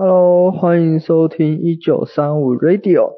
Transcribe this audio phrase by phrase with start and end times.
[0.00, 3.14] Hello，欢迎收听一九三五 Radio。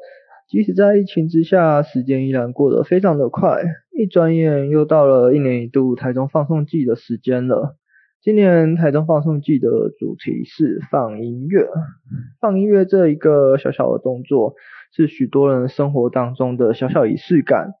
[0.49, 3.61] 即使在疫情之下，时间依然过得非常的快，
[3.95, 7.77] 一转眼又到了一年一度台中放送季的时间了。
[8.19, 11.67] 今年台中放送季的主题是放音乐。
[12.39, 14.55] 放音乐这一个小小的动作，
[14.91, 17.73] 是许多人生活当中的小小仪式感。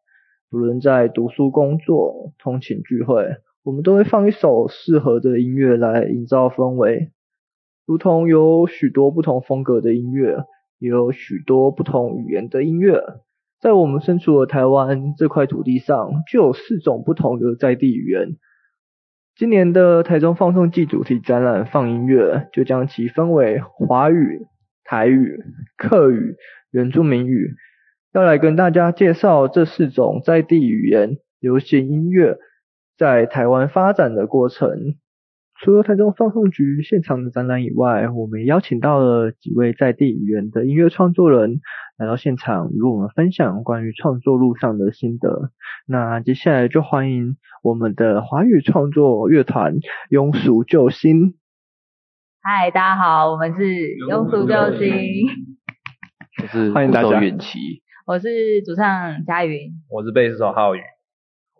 [0.51, 3.29] 不论在读书、工作、通勤聚会，
[3.63, 7.09] 我们都会放一首适合的音乐来营造氛围。
[7.91, 10.45] 如同有许多不同风格的音乐，
[10.79, 13.03] 也有许多不同语言的音乐，
[13.59, 18.37] 在我们身处的台湾这块土地上，就有四种不同的在地语言。
[19.35, 24.47] 今年的台中放送季主题展览放音乐，就将其分为华语、
[24.85, 25.43] 台语、
[25.75, 26.37] 客语、
[26.71, 27.55] 原住民语，
[28.13, 32.37] 要来跟大家介绍这四种在地语言流行音乐
[32.97, 34.95] 在台湾发展的过程。
[35.63, 41.61] 除了台中放送局现场的展览以外，我们也邀请到了几位在地语言的音乐创作人
[41.97, 45.51] 来到现场，与我们分享关于创作路上的心得。
[45.85, 49.75] 那接下来就欢迎我们的华语创作乐团
[50.09, 51.35] 庸俗救星。
[52.41, 55.27] 嗨，大家好，我们是庸俗救星。
[56.41, 57.21] 我是欢迎大家。
[57.21, 57.59] 允琪，
[58.07, 60.79] 我是主唱佳云，我是贝斯手浩宇，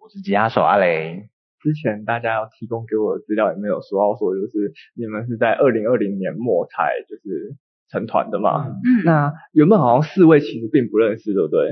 [0.01, 1.27] 我是吉他手阿雷。
[1.61, 7.55] 之前大家要提供给我的资料也没有说到说，就是你们是在二零二零年末才就是
[7.89, 8.67] 成团的嘛？
[8.67, 9.05] 嗯。
[9.05, 11.69] 那原本好像四位其实并不认识，对不对？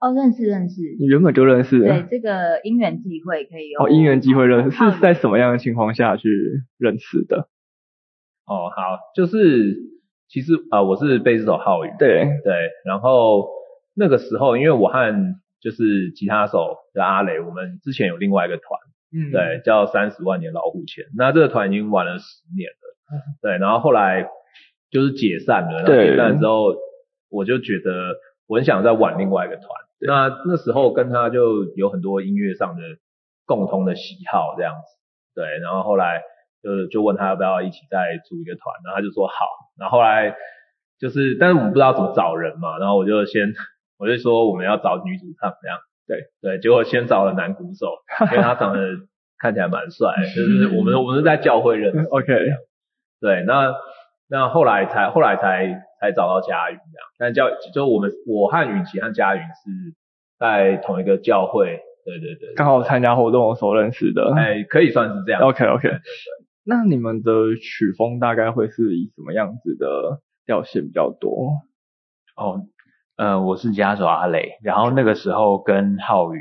[0.00, 0.80] 哦，认识认识。
[0.98, 1.78] 你原本就认识？
[1.78, 3.84] 对，这个因缘际会可以用。
[3.84, 6.28] 哦，因缘际会认识是在什么样的情况下去
[6.78, 7.48] 认识的？
[8.46, 9.76] 哦，好，就是
[10.28, 11.90] 其实啊、呃，我是贝斯手浩宇。
[11.98, 13.46] 对对，然后
[13.94, 15.14] 那个时候因为我和
[15.60, 18.80] 就是吉他手的阿雷，我们之前有另外一个团。
[19.12, 21.06] 嗯，对，叫三十万年老虎钳。
[21.16, 24.28] 那这个团已经玩了十年了，嗯，对，然后后来
[24.90, 25.82] 就是解散了。
[25.82, 26.74] 然后解散之后，
[27.28, 28.14] 我就觉得
[28.46, 29.66] 我很想再玩另外一个团。
[30.00, 32.82] 那那时候跟他就有很多音乐上的
[33.46, 34.96] 共同的喜好这样子。
[35.34, 36.22] 对，然后后来
[36.62, 39.44] 就就问他要不要一起再组一个团，然后他就说好。
[39.76, 40.36] 然后后来
[40.98, 43.52] 就是，但是我们不知道怎么找人嘛，然后我就先
[43.98, 45.78] 我就说我们要找女主唱这样。
[46.10, 47.86] 对对，结果先找了男鼓手，
[48.32, 48.80] 因为他长得
[49.38, 52.00] 看起来蛮帅， 就是我们我们是在教会认识。
[52.10, 52.34] OK。
[53.20, 53.72] 对，那
[54.28, 59.94] 那后来才后来才才找到佳云这样，但教就我们我和允琪和佳云是
[60.38, 64.34] 在同一个教会，对对对，刚好参加活动的时候认识的。
[64.34, 65.42] 哎，可以算是这样。
[65.42, 65.90] OK OK。
[66.64, 71.52] 那你们的曲风大概会是以什么样子的调性比较多？
[72.36, 72.62] 哦。
[73.20, 76.40] 呃，我是吉他手阿雷，然后那个时候跟浩宇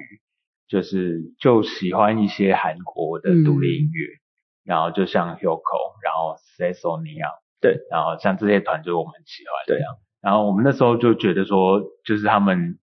[0.69, 4.23] 就是就喜欢一些韩国的独立音乐，嗯、
[4.63, 7.27] 然后就像 Hyukoh，然后 Sesonia，
[7.59, 12.79] 对，然后像这些团就是我们很喜欢这样，然后我们那时候就觉得说，就是他们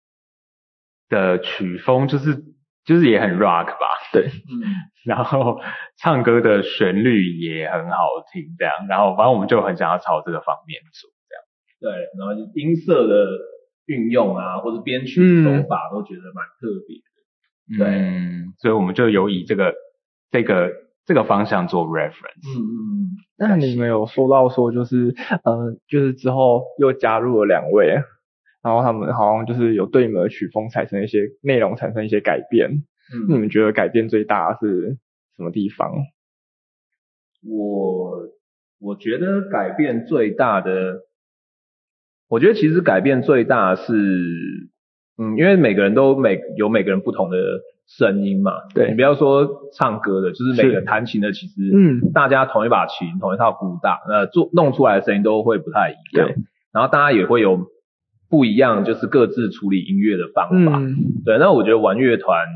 [1.08, 2.44] 的曲风就是
[2.84, 4.62] 就是也很 rock 吧，对，嗯，
[5.04, 5.58] 然后
[5.96, 7.96] 唱歌的旋律也很好
[8.32, 13.26] 听，这样，然后反正我们就很想要朝这个方面做，这样，对，然后音色的。
[13.90, 16.96] 运用啊，或者编曲手法都觉得蛮特别
[17.76, 19.74] 的，对，嗯，所以我们就有以这个
[20.30, 20.70] 这个
[21.04, 22.46] 这个方向做 reference。
[22.46, 25.12] 嗯嗯，那你们有说到说就是
[25.42, 27.88] 呃，就是之后又加入了两位，
[28.62, 32.84] 然后他们好像就是有对你们的曲风产生一些内容产生一些改变。
[33.12, 34.98] 嗯，你们觉得改变最大是
[35.36, 35.92] 什么地方？
[37.42, 38.28] 我
[38.78, 41.09] 我觉得改变最大的。
[42.30, 43.92] 我觉得其实改变最大是，
[45.18, 47.36] 嗯，因为每个人都每有每个人不同的
[47.88, 48.52] 声音嘛。
[48.72, 48.88] 对。
[48.88, 56.28] 你不要说唱歌的，就是每个弹琴的，其实，嗯，大家同一把琴，同一套鼓打，那，做弄出来的声音都会不太一样。
[56.28, 56.36] 对。
[56.72, 57.66] 然后大家也会有
[58.28, 60.78] 不一样，就是各自处理音乐的方法。
[60.78, 60.94] 嗯。
[61.24, 61.36] 对。
[61.38, 62.46] 那我觉得玩乐团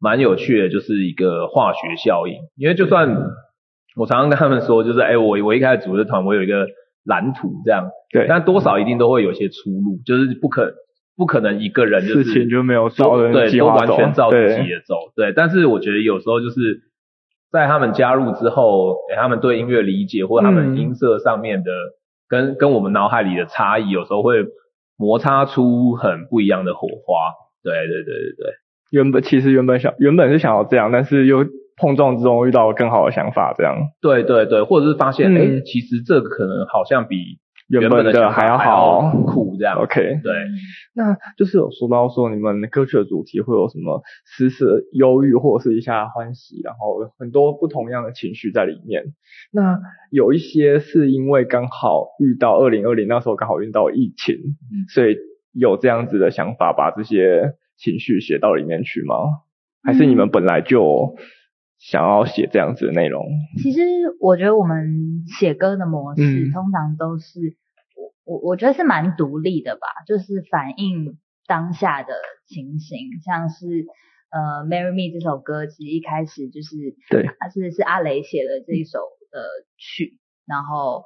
[0.00, 2.34] 蛮有趣的，就是一个化学效应。
[2.56, 3.08] 因为就算
[3.94, 6.66] 我常常跟他们说，就是，哎，我我一开始组的团，我有一个。
[7.04, 10.72] 蓝图这样，对，但多少一定都会有些出入，就是不可
[11.16, 15.32] 不可能一个人就是事情就没有照对，都完全照自己的走，对。
[15.32, 16.82] 但是我觉得有时候就是
[17.50, 21.92] 在他们加入之后，欸、他们对音乐理解或者他们音色上面的、嗯、
[22.28, 24.44] 跟跟我们脑海里的差异，有时候会
[24.96, 27.32] 摩擦出很不一样的火花。
[27.62, 28.52] 对对对对对，
[28.90, 31.44] 原本其实原本想原本是想要这样，但是又。
[31.82, 33.74] 碰撞之中遇到更好的想法，这样。
[34.00, 37.16] 对对对，或者是发现，哎、嗯欸，其实这个可能好像比
[37.68, 39.76] 原本的还要好酷这样。
[39.76, 40.32] OK，对。
[40.94, 49.02] 那就是有说到说你们歌曲的主题会有什么时时忧郁或者是一下欢喜，然后很多不同样的情绪在里面。
[49.50, 49.80] 那
[50.10, 55.16] 有一些是因为刚好遇到二零二零那时候刚好遇到疫情，嗯，所以
[55.52, 59.16] 有这样子的想法把这些情绪写到里面去吗？
[59.84, 61.16] 还是你们本来就
[61.82, 63.26] 想要写这样子的内容？
[63.60, 63.80] 其实
[64.20, 67.56] 我觉得我们写歌的模式，嗯，通常都是。
[68.24, 71.18] 我我觉得是蛮独立的吧，就是反映
[71.48, 72.14] 当下的
[72.46, 73.84] 情形，像是
[74.30, 79.00] 呃《Marry Me》这首歌，其实一开始就是对，他是是阿雷写的这一首
[79.32, 79.42] 的
[79.76, 81.04] 曲，然后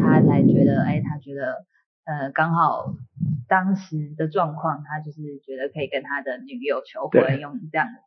[0.00, 1.66] 他才觉得，哎，他觉得
[2.06, 2.94] 呃刚好
[3.46, 8.00] 当时的状况，他就是觉得可以跟他的女友求婚，用这样的。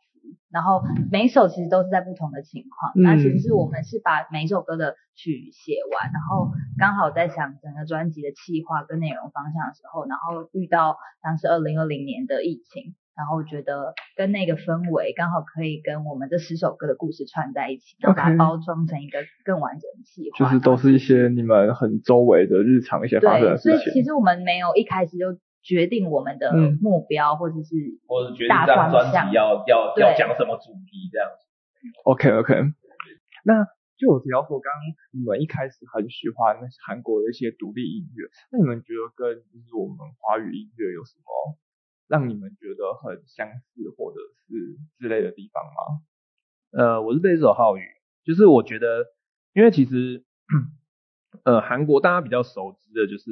[0.57, 0.81] 然后
[1.12, 6.50] 每一首其实都是在不同的情况，嗯、那其实是我们是把每一首歌的曲写完，然后
[6.80, 23.71] 刚好在想整个专辑的企划跟内容方向的时候，然后遇到当时二零二零年的疫情，然后觉得跟那个氛围刚好可以跟我们这十首歌的故事串在一起，然后把它包装成一个更完整的企划，就是都是一些你们很周围的日常一些发生的事情。
[23.74, 25.38] 对，所以其实我们没有一开始就。
[25.68, 27.75] 决定我们的目标，或者是
[28.08, 31.44] 或者决定这张专辑要要要讲什么主题这样子。
[32.06, 32.56] OK OK，
[33.44, 33.68] 那
[33.98, 34.80] 就我提到说，刚刚
[35.12, 36.56] 你们一开始很喜欢
[36.88, 41.60] 韩国的一些独立音乐，那你们觉得跟就是我们华语音乐有什么
[42.08, 46.00] 让你们觉得很相似或者是之类的地方吗？
[46.72, 47.84] 呃，我是贝斯手浩宇，
[48.24, 49.06] 就是我觉得，
[49.54, 50.24] 因为其实
[51.44, 53.31] 呃韩国大家比较熟知的就是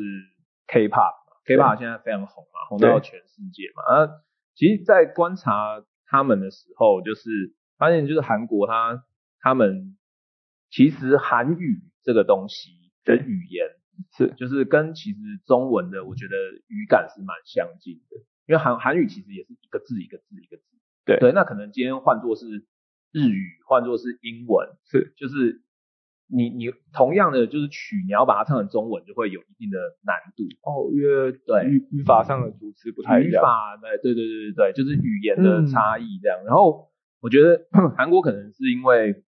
[0.68, 1.25] K-pop。
[1.46, 3.84] K-pop 现在非常红嘛，红到全世界嘛。
[3.84, 4.10] 啊，
[4.56, 9.04] 其实，在观察他们的时候，就是发现，就是韩国他
[9.40, 9.96] 他们
[10.70, 12.72] 其实韩语这个东西
[13.04, 13.68] 的语言
[14.18, 16.36] 是，就是跟其实中文的，我觉得
[16.68, 18.18] 语感是蛮相近的。
[18.48, 20.64] 因为韩韩语其实也是一个字一个字一个字。
[21.06, 22.66] 对对，那可能今天换作是
[23.12, 25.65] 日语，换作是英文，是就是。
[26.28, 33.32] 你你同样的就是曲，你要把它唱成中文，就会有一定的难度哦，因为对语语法上的组词不太一样。
[33.32, 36.40] 语法对对对对对，就是语言的差异这样。
[36.44, 36.90] 嗯、然后
[37.22, 39.24] 我觉得 韩国可能是因为，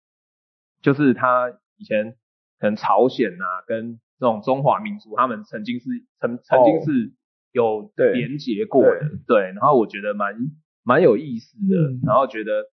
[0.82, 2.16] 就是他以前
[2.60, 5.88] 可能朝鲜啊，跟这种中华民族，他们曾经是
[6.20, 7.12] 曾曾经是
[7.50, 9.42] 有连结过的，对，对。
[9.52, 10.36] 然后我觉得蛮
[10.84, 12.72] 蛮有意思的，嗯、然后觉得。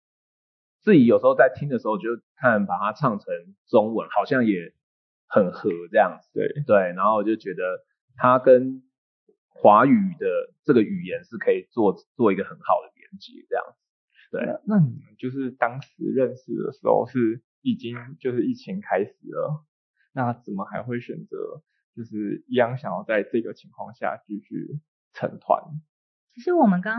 [0.81, 3.33] 自己有时候在听的时候，就看把它唱成
[3.67, 4.73] 中文，好像也
[5.27, 6.29] 很合这样子。
[6.33, 7.85] 对对，然后我就觉得
[8.15, 8.83] 它跟
[9.47, 10.27] 华语的
[10.63, 13.77] 这个语言是可以做做一个很好的连接这样子。
[14.31, 19.65] 对，那你们就是当时认识的时候是已经就是疫情开始了，
[20.13, 21.61] 那怎么还会选择
[21.95, 24.79] 就是一样想要在这个情况下继续
[25.13, 25.61] 成团？
[26.33, 26.95] 其实我们刚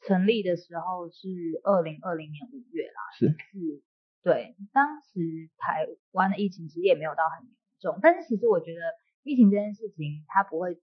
[0.00, 1.28] 成立的时候是
[1.62, 3.82] 二零二零年五月啦，是是，
[4.22, 8.80] 对，当时台湾的疫情其实也没有到很严重，但是其实我觉得
[9.22, 10.80] 疫情这件事情它不会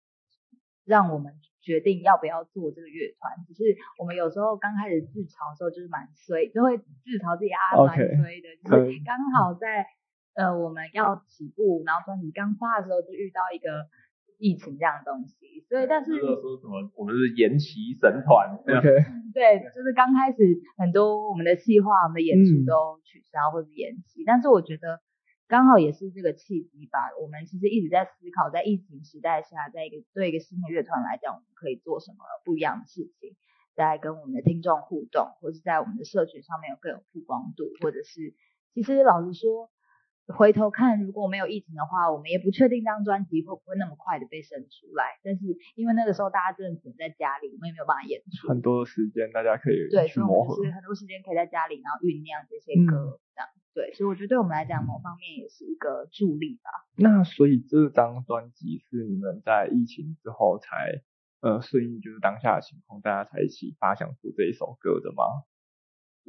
[0.86, 3.64] 让我们决定要不要做这个乐团，只是
[3.98, 9.88] 我们有时候刚开始自嘲的时候就是蛮衰，就会自嘲自己啊蛮衰的，就是刚好在
[10.36, 13.90] 呃我们要起步，然后专辑刚发的时候就遇到一个。
[14.38, 18.88] 疫情这样东西，所以但是说什么我们是延期神团，OK，
[19.34, 20.38] 对，就是刚开始
[20.78, 25.02] 很多我们的计划、我们的演出都取消或者延期，嗯、但是我觉得
[25.48, 27.10] 刚好也是这个契机吧。
[27.20, 33.36] 我们其实一直在思考，在疫情时代下，在一个对一个新的乐团来讲，我们可以做什么不一样的事情，
[33.76, 38.36] 在跟我们的听众互动，或是在我们的社群上面有更有曝光度，或者是
[38.74, 39.72] 其实老实说。
[40.36, 45.20] 回头看，如果没有疫情的话，我们也不确定这张专辑会不会那么快的被生出来。
[45.24, 48.48] 但是因为那个时候大家真的只能在家里，我们也没有办法演出。
[48.50, 53.94] 很多的时间大家可以对，所以我们就是很多时间可以在家里，然后酝酿这些歌，这样、嗯、对。
[53.94, 56.70] 所以我觉得对我们来讲，某方面也是一个助力吧。
[56.98, 61.02] 那所以这张专辑是你们在疫情之后才
[61.40, 65.24] 呃顺应就是当下的情况，大家才一起发想出这一首歌的吗？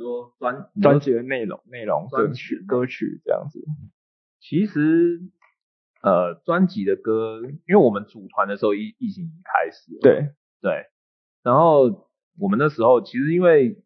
[0.02, 3.64] 说专专辑的内容、内容、歌曲、歌曲这样子。
[4.40, 5.20] 其实，
[6.02, 9.98] 呃，专辑的歌，因为我们组团的时候疫疫情已经开始了。
[10.00, 10.86] 对对。
[11.42, 13.82] 然后我们那时候其实因为，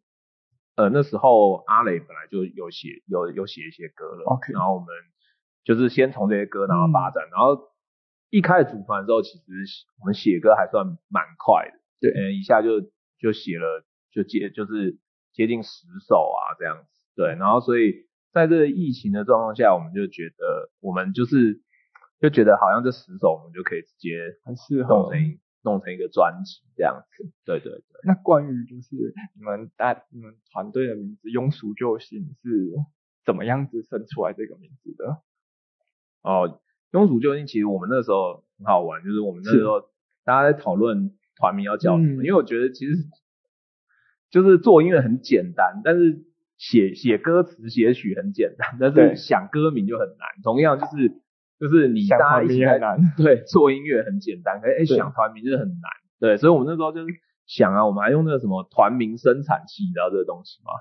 [0.76, 4.24] 呃，那时候阿磊本来就有写有有写一些歌了。
[4.26, 4.52] OK。
[4.52, 4.88] 然后我们
[5.64, 7.72] 就是先从这些歌然后发展，嗯、然后
[8.28, 9.44] 一开始组团的时候，其实
[9.98, 11.78] 我们写歌还算蛮快的。
[12.00, 12.10] 对。
[12.12, 12.82] 嗯，一下就
[13.18, 14.98] 就写了就接就是。
[15.32, 21.60] 接近十首啊，这样子，对，然后所以在这个疫情的状况下，我们就觉得我们就是
[22.20, 27.30] 就觉得好像这十首我们就可以直接很适合弄成弄成一个专辑这样子。
[27.44, 27.82] 对对对。
[28.04, 32.72] 那关于就是你们大你们团队的名字“庸俗救星”是
[33.24, 35.22] 怎么样子生出来这个名字的？
[36.22, 36.60] 哦
[36.90, 39.80] ，“庸俗救星”其实我们那时候很好玩，就是我们那时候
[40.24, 42.94] 大家在讨论团名要叫什么，因为我觉得其实
[44.32, 46.24] 就是做音乐很简单，但是
[46.56, 50.42] 写写歌词写曲很简单，但是想歌名就很难。
[50.42, 51.08] 同样就是
[51.60, 52.80] 就是你大家一起来
[53.16, 55.90] 对做音乐很简单，可是哎想团名就是很难。
[56.18, 57.14] 对，所以我们那时候就是
[57.46, 60.72] 想啊，我们还用那个什么团名生产器，你知道这个东西吗？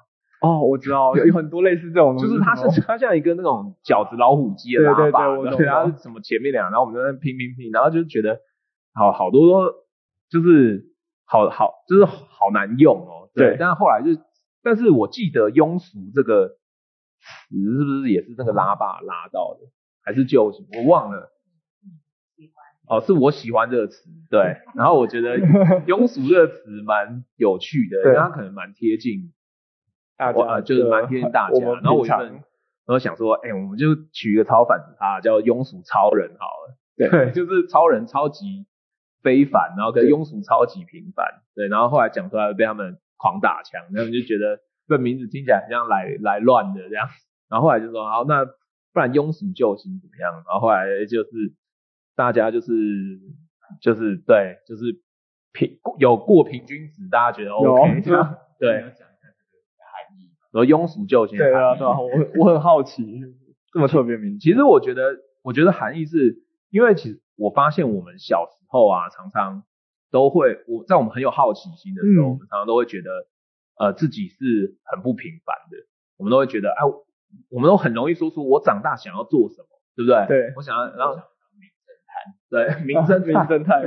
[0.41, 8.39] 哦，我知道，有有很多类似这种东西，就是它是它像一个那种饺子老虎机的喇叭，对对对，然后什么前面两个，然后我们在那拼拼拼，然后就觉得
[8.93, 9.73] 好好多都
[10.29, 10.90] 就是
[11.31, 13.29] 好好就是好难用哦。
[13.33, 14.21] 对，对但是后来就，
[14.61, 16.49] 但是我记得庸俗这个
[17.21, 19.67] 词是不是也是那个拉霸拉到的，
[20.03, 20.67] 还是救星？
[20.75, 21.31] 我忘了。
[22.87, 24.57] 哦，是我喜欢这个词，对。
[24.75, 29.31] 然后我觉得庸俗这个词蛮有趣的，因为它可能蛮贴近
[30.17, 31.57] 大家，就是蛮贴近大家。
[31.81, 32.43] 然后我原本
[32.87, 36.75] 我想说，哎，我们就取一个超反差，叫庸俗超人好了。
[36.97, 38.65] 对， 就是超人超级
[39.21, 41.41] 非凡，然后跟庸俗超级平凡。
[41.55, 47.07] 对，然后后来讲出来被他们狂打枪，他们就觉得这名字听起来很像来来乱的这样。
[47.49, 50.33] 然后后来就说，好，那不然庸俗救星怎么样？
[50.47, 51.29] 然后后来就是。
[52.13, 52.73] 大家就是
[53.81, 55.01] 就是对，就是
[55.53, 58.81] 平有过平均值，大家觉得 OK 这样对。
[58.81, 61.37] 讲一下这个含义，然后庸俗救星。
[61.37, 63.21] 对啊，对啊，我我很好奇，
[63.71, 64.37] 这么特别名。
[64.39, 69.63] 其实我觉得，我觉得含义是因为其实我发现我们小时候啊，常常
[70.09, 73.27] 都会我在我们很有好奇心的时候，嗯、我们常常都会觉得
[73.77, 75.77] 呃自己是很不平凡的，
[76.17, 76.81] 我们都会觉得哎，
[77.49, 80.25] 我们都很容易说出我长大想要做什么，对不对？
[80.27, 81.19] 对，我想要然后。
[82.51, 83.81] 对，名侦名侦探。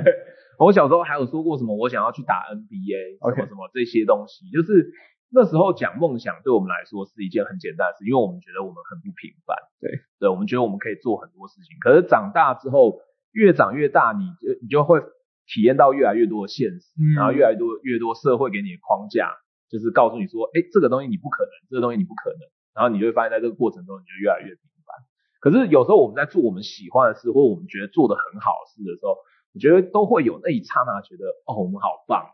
[0.58, 4.50] 我小时候还有说过什么，我想要去打 NBA，什么什么这些东西。
[4.50, 4.90] 就是
[5.30, 9.54] 那时候讲梦想，对我们来说是一件很简单的事，因为我们觉得我们很不平凡。
[9.78, 11.76] 对，对，我们觉得我们可以做很多事情。
[11.78, 12.98] 可是长大之后，
[13.34, 15.02] 越长越大，你就你就会
[15.44, 19.36] 体验到越来越多的现实，嗯、然后越来越多越多社会给你的框架，
[19.68, 22.38] 就是告诉你说，哎，这个东西你不可能，这个东西你不可能。
[22.72, 24.96] 然后你就会发现，在这个过程中，你就越来越平凡。
[25.38, 29.18] 可是有时候我们在做我们喜欢的事，或我们觉得做得很好的事的时候，
[29.52, 32.26] 我觉得都会有那一刹那觉得哦，我们好棒，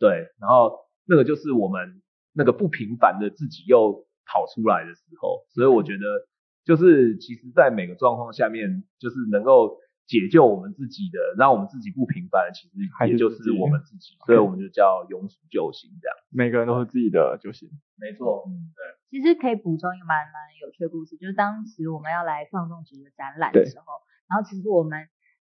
[0.00, 2.02] 对，然后那个就是我们
[2.32, 6.26] 那个不平凡的自己又跑出来的时候，所以我觉得
[6.64, 9.78] 就是其实，在每个状况下面，就是能够
[10.08, 16.16] 解救我们自己的，让我们自己不平凡，其实也就是我们自己，所以我们就叫庸俗救星这样。
[16.32, 17.68] 每个人都是自己的救星，
[18.00, 18.80] 没错，嗯，对。
[19.12, 23.84] 其实可以补充一个蛮蛮有趣的故事，就是当时我们要来放纵局的展览的时候，
[24.32, 25.08] 然后其实我们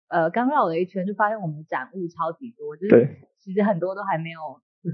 [0.07, 4.39] 呃刚绕了一圈，就发现我们的展物超级多，就是其实很多都还没有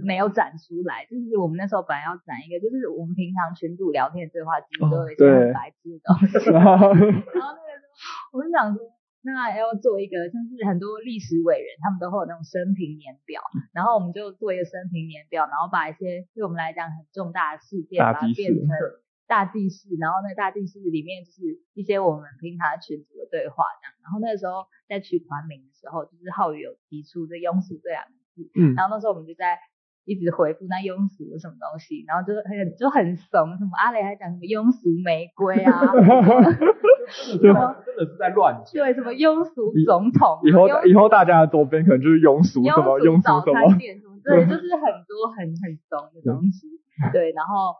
[0.03, 1.05] 没有展出来。
[1.05, 6.49] 就是我们那时候本来要展一个，就是我们平常群组聊天的对话，其实都有一些很白痴的东西。
[6.49, 8.81] 然后那个时候我们想说。
[9.21, 13.41] 那要做一个，像是很多历史伟人，他们都会有那种生平年表，
[13.73, 18.67] 然后我们就做一个生平年表，然后把一些对我们来讲很重大的事件，把它变成
[19.27, 23.93] 大记事，然后那个大记事里面就是一些我们平常群组的对话这样。
[24.03, 29.59] 然后那个时候在取团名的时候，就是浩宇有提出这庸俗这两个字，嗯，然后那时候我们就在。
[30.05, 35.81] 一直回复那庸俗的什么东西，然后就很就很怂，什么阿雷还讲什么庸俗玫瑰啊，
[37.39, 37.75] 对吗？
[37.85, 38.83] 真的是在乱讲。
[38.83, 46.67] 对，什么庸俗总统，以后以后大家的周边可能就是庸俗什么庸俗早餐店什么，对，就是很多很很怂的东西，
[47.13, 47.75] 对，然后。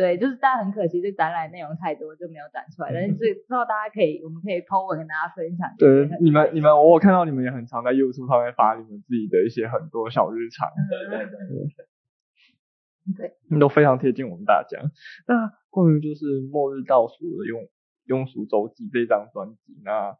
[0.00, 2.90] 对，就是大家很可惜，这展览内容太多就没有展出来。
[2.90, 5.68] 但是之后大家可以，我们可以 po 文跟大家分享。
[5.76, 10.70] 对，你们你们，我看到你们也很常在 YouTube 上面发你们自己的一些很多小日常。
[10.88, 13.28] 对对对对。
[13.50, 14.80] 对，都非常贴近我们大家。
[15.28, 17.68] 那关于就是《末日倒数的庸
[18.06, 20.16] 庸俗周记》这张专辑，那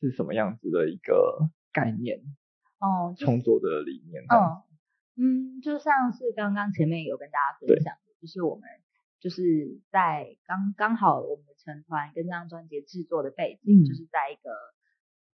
[0.00, 2.20] 是什么样子的一个概念？
[2.78, 4.22] 哦，创作的理念。
[4.30, 4.62] 嗯
[5.18, 8.62] 嗯，就像是刚刚前面有跟大家分享的，就是我们。
[9.18, 9.42] 就是
[9.90, 14.50] 在刚刚好我们的成团跟这张专辑制作的背景，嗯、就是在一个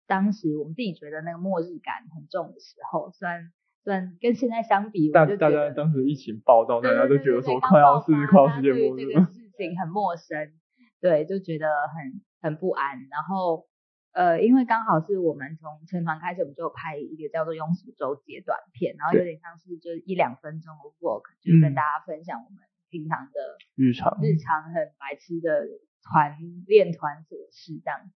[0.05, 3.51] 当时我们自己觉得那个末日感很重的时候，虽然
[3.83, 10.51] 虽然跟现在相比，大大家当时疫情报道，大家都觉得说快要是快要世界末日了，这个事情很陌生，
[10.99, 13.07] 对，就觉得很很不安。
[13.09, 13.65] 然后
[14.11, 22.68] 呃，因为刚好是我们从成团开始，我们就拍一个叫做《庸俗周记》短片，然后有点像是就是一两分钟的 work，就是跟大家分享我们。
[22.89, 25.67] 平常的日常，日常很白痴的
[26.01, 28.11] 团练团琐事这样，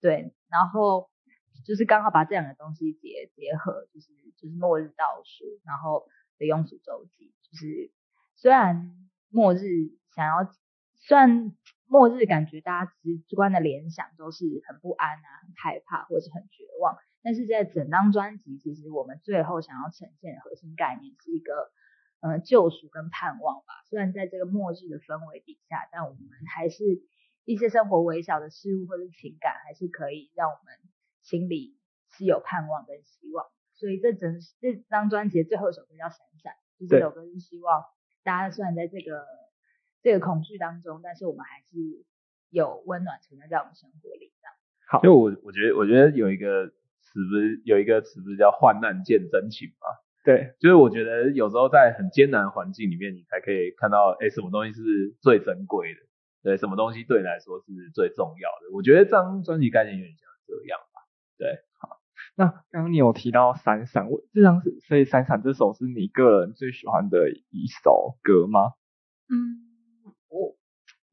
[0.00, 1.08] 对，然后
[1.64, 6.06] 就是刚好把这两个东西结结合，就是就是末日倒数，然后
[6.38, 7.92] 的庸俗周记，就是
[8.34, 8.92] 虽然
[9.28, 9.60] 末日
[10.14, 10.52] 想要，
[10.94, 11.54] 虽然
[11.86, 12.92] 末日感觉大家
[13.26, 21.70] 直观的联想都是很不安啊、很害怕或者很绝望，但是在整张专辑，其实我们最后想要呈现的核心概念是一个。
[22.20, 23.84] 呃，救赎跟盼望吧。
[23.88, 26.20] 虽然在这个末日的氛围底下，但我们
[26.54, 26.82] 还是
[27.44, 30.74] 一些生活微小的事物或者情感，还是可以让我们
[31.22, 31.76] 心里
[32.10, 33.46] 是有盼望跟希望。
[33.74, 37.84] 所以这整这张专辑的最后一首歌叫《闪闪》，就这首歌是希望
[38.24, 39.26] 大家虽然在这个
[40.02, 42.04] 这个恐惧当中，但是我们还是
[42.48, 44.32] 有温暖存在在我们生活里。
[44.40, 44.54] 这样。
[44.88, 49.86] 好，就我我觉得我觉得有一个词不是有一个词不是叫患难见真情吗？
[50.26, 56.00] 对，就是我觉得有时候在很艰难的环境里面，你才可以看到，哎，什么东西是最珍贵的，
[56.42, 58.74] 对，什么东西对你来说是最重要的。
[58.74, 61.06] 我觉得这张专辑概念有点像这样吧。
[61.38, 62.00] 对，好，
[62.34, 68.72] 那刚刚你有提到闪闪，我这张是，所以闪闪这首是你个人最喜欢的一首歌吗？
[69.30, 69.65] 嗯，我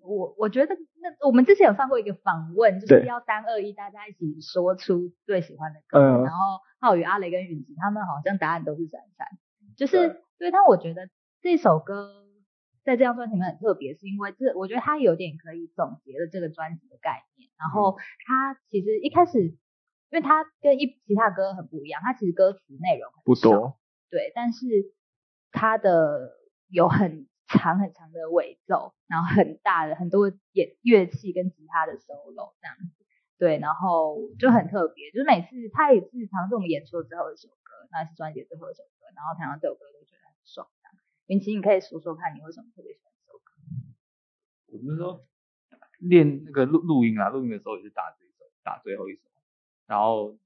[0.04, 6.60] 我我觉得那我们之前有放过一个访问，就是要三二一，大家一起说出最喜欢的歌，嗯、然后。
[6.84, 9.26] 浩宇、阿雷跟允吉，他们好像答案都是闪闪，
[9.78, 11.08] 就是对，但我觉得
[11.42, 12.12] 这首歌
[12.84, 17.50] 在这张专辑里面很特别，是因为这我觉得它有点可以总结了这个专辑的概念。
[17.58, 19.56] 然后它其实一开始，因
[20.12, 23.80] 为它跟一其他歌很不一样，它其实歌词内容很，不多，
[24.10, 24.68] 对，但是
[25.54, 26.34] 它的
[26.68, 27.30] 有很
[27.60, 33.06] 长很长的尾奏，然后很大的很多演乐器跟吉他的 solo 这样子。
[33.38, 40.68] 对，然后就很特别，就是每次他也是常是我们演出的最后一首歌，那是专辑最后一首歌，然后弹到这首歌都觉得很爽。
[41.28, 43.54] 云奇，你可以说说看你为什么特别喜欢这首歌？
[44.68, 45.26] 我们说
[46.00, 49.22] 练那个录录音啊，录音的时候也是打这一首，打最后一首。
[49.88, 50.38] 然后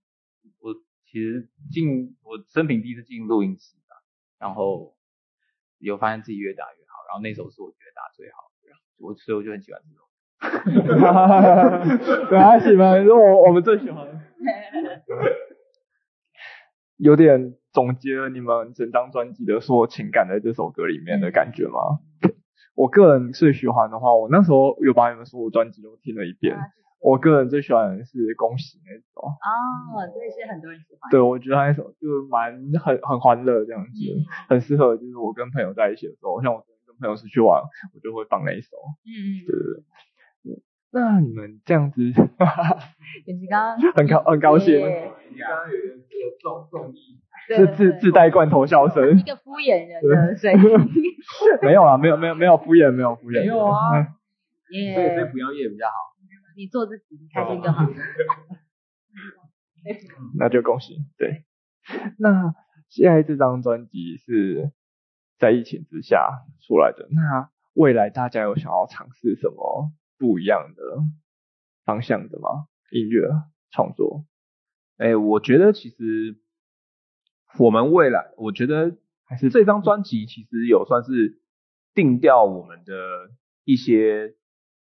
[0.60, 0.74] 我
[1.06, 4.04] 其实进我生平第一次进录音室吧，
[4.40, 4.96] 然后
[5.78, 10.04] 有发现自己越打越，然后那首是我觉得打最好的，我所以我就很喜欢这首。
[10.38, 11.88] 哈哈哈哈
[12.30, 12.60] 哈！
[12.60, 14.06] 喜欢，我我们最喜欢。
[16.98, 22.02] 有点总结了你们整张专辑的所有情感在这首歌里面的感觉吗？
[22.76, 26.56] 我个人最喜欢的话，我那时候有把你们所有专辑都听了一遍。
[27.00, 29.22] 我个人最喜欢的是《恭喜》那首。
[29.22, 31.10] 哦，这是很多人喜欢。
[31.10, 32.54] 对，我觉得那首就蛮
[32.84, 33.92] 很很欢乐这样子，
[34.50, 37.62] 很适合就是我跟朋友在一起的时候，像我跟朋友出去玩，
[37.94, 38.78] 我就会放那一首。
[39.06, 40.64] 嗯，对对对。
[40.92, 42.78] 那你们这样子， 哈哈，
[43.50, 44.82] 刚刚很高很高兴，你
[45.38, 47.20] 刚刚有一个重重音，
[47.56, 50.60] 自自自带罐头笑声，一个敷衍人的声音，
[51.62, 54.00] 没有啊，没有没有没有敷衍，没有敷衍，没有啊，
[54.72, 55.94] 耶，所以所以不要演比较好，
[56.56, 57.86] 你做自己开心就好，
[60.38, 61.44] 那就恭喜，对，
[62.18, 62.54] 那
[62.90, 64.72] 现在这张专辑是
[65.38, 69.92] 在疫情之下出来的，那未来大家有想要尝试什么？
[70.18, 70.84] 不一样的
[71.86, 72.68] 方向的吗？
[72.92, 73.30] 音乐
[73.70, 74.26] 创作？
[74.98, 76.38] 哎、欸，我觉得其实
[77.60, 81.40] 我们未来，我觉得还是这张专辑其实有算是
[81.94, 82.94] 定调我们的
[83.64, 84.36] 一些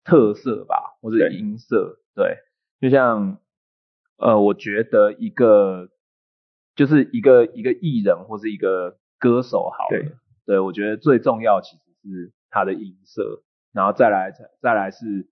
[0.03, 2.01] 特色吧，或者音色。
[2.17, 2.39] 对，
[2.81, 3.39] 对，就像
[4.17, 5.89] 呃，我觉得一个
[6.75, 13.43] 就是一个一个艺人或是一个歌手好了，对，我觉得最重要其实是它的音色。
[13.75, 15.31] 然后再来，再再来是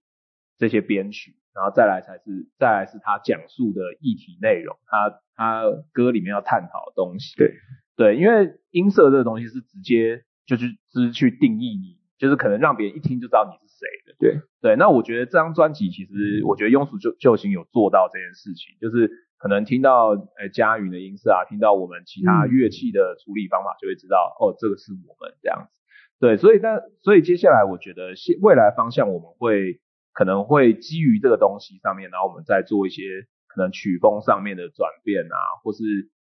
[0.56, 7.36] 这些编曲，然后再来才是再来是他讲述的议题内容，他他歌里面要探讨的东西。
[7.36, 7.52] 对
[7.96, 14.16] 对，因为音色这个东西是直接就是是去定义你，就是可能让别人一听就知道你是谁的。
[14.18, 25.80] 对对，那我觉得这张专辑其实我觉得庸俗救救星有做到这件事情，就是可能听到呃佳云的音色啊，听到我们其他乐器的处理方法，就会知道、嗯、哦，这个是我们这样子。
[26.20, 29.80] 对，所以但所以接下来我觉得现未来方向我们会
[30.12, 33.02] 可能会基于这个东西上面，然后我们再做一些
[33.46, 35.82] 可能曲风上面的转变啊，或是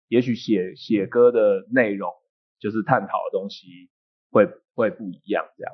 [0.09, 2.11] 也许写写歌的内容
[2.59, 3.89] 就是探讨的东西
[4.29, 5.73] 会会不一样这样。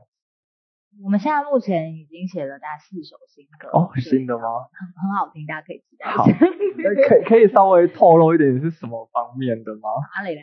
[1.01, 4.43] 我们现在目前已经写了大概四首新歌哦，新的吗？
[4.71, 6.09] 很很好听，大家可以期待。
[6.11, 9.89] 好，可 可以稍微透露一点是什么方面的吗？
[10.13, 10.41] 阿磊来。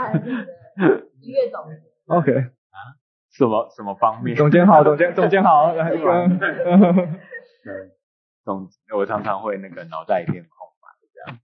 [1.20, 2.78] 音乐总监， OK 啊？
[3.30, 4.36] 什么什么方面？
[4.36, 5.98] 总监好，总监总监好，来对，
[8.44, 11.38] 总我常常会那个脑袋一片空白这样，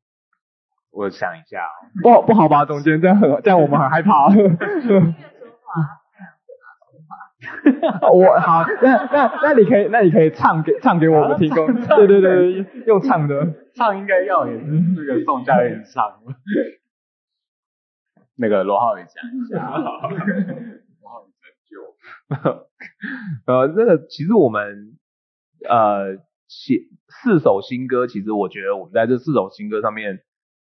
[0.90, 1.66] 我想一下
[2.02, 4.28] 哦，不好不好吧，总监这样很这样我们很害怕。
[8.12, 11.66] 我好，那那那你可以，那你可以唱给唱给我们听供。
[11.66, 14.64] 对对对，用唱的，唱应该要也是
[14.96, 16.20] 那个宋佳演唱。
[18.38, 19.76] 那个罗浩宇讲一下。
[19.76, 20.26] 罗浩宇拯
[21.64, 22.66] 救。
[23.46, 24.96] 呃，那个其实我们
[25.68, 26.16] 呃
[26.48, 30.20] 写四首新歌，其实我觉得我们在这四首新歌上面，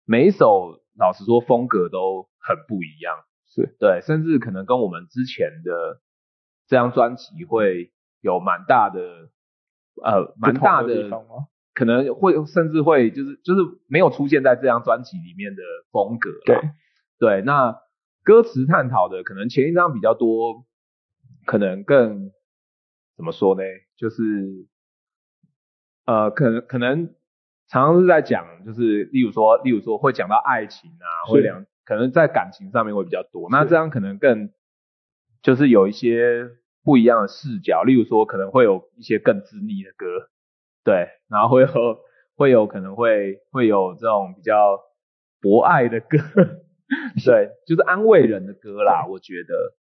[0.06, 3.16] 每一首老实说风格都很不一样。
[3.50, 6.00] 是对，甚至可能跟我们之前的
[6.68, 9.30] 这张专辑会有蛮大的
[10.04, 11.10] 呃蛮大的，
[11.74, 16.30] 可能会甚至会就是就是没有出现在这张专辑里面的风格。
[16.46, 16.60] 对
[17.20, 17.80] 对，那
[18.24, 20.66] 歌词探讨的可能前一张比较多，
[21.46, 22.32] 可能更
[23.16, 23.64] 怎么说呢？
[23.96, 24.68] 就是
[26.06, 27.16] 呃可能可能
[27.68, 31.66] 常常是在讲，就是例如说例如说会讲到爱情啊，会两。
[31.86, 34.52] 可能在感情上面会比较多，那这样可能更
[35.42, 36.50] 就是有一些
[36.84, 40.30] 不一样的视角，例如说可能会有一些更自腻的歌，
[40.84, 42.00] 对，然后会有
[42.36, 44.80] 会有可能会会有这种比较
[45.42, 46.18] 博爱的歌，
[47.26, 49.76] 对，就是安慰人的歌啦，我觉得，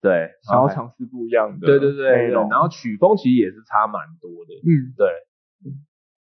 [0.00, 5.08] 对，想要尝试不一样的，对对对，对，然后曲风其实也是差蛮多的，嗯，对，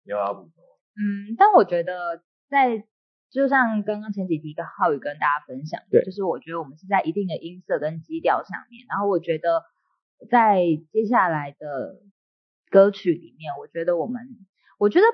[0.04, 0.64] 有要补充？
[0.94, 2.84] 嗯，但我觉得在。
[3.32, 9.64] 就像刚刚前几题跟浩宇跟大家分享的，就是我觉得我们是在一定的音色跟基调上面，然后我觉得
[10.30, 10.60] 在
[10.92, 12.02] 接下来的
[12.70, 14.28] 歌曲里面，我觉得我们，
[14.78, 15.06] 我觉得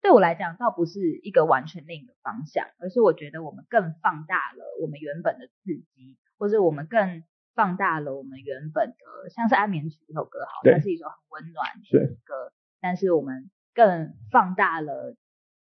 [0.00, 7.24] 对我来讲倒不是一个完全另一个方向，而是我觉得我们更放大了我们原本的刺激，或者我们更
[7.56, 15.16] 放大了我们原本的，像是安眠曲这首歌好，它是一首很温暖的歌，但是我们更放大了。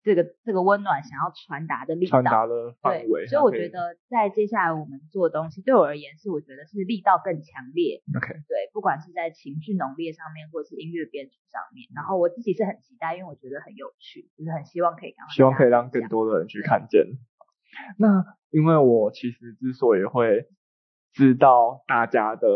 [0.08, 8.02] 这个这个温暖想要传达的力道，传达的范围，所以我觉得在接下来我们做的东西，对我而言是我觉得是力道更强烈。
[8.16, 17.04] OK，对，不管是在情绪浓烈上面，或者是音乐编曲上面，然后我自己是很期待，因为我觉得很有趣，就是很希望可以让希望可以让更多的人去看见。
[17.98, 20.48] 那因为我其实之所以会
[21.12, 22.48] 知道大家的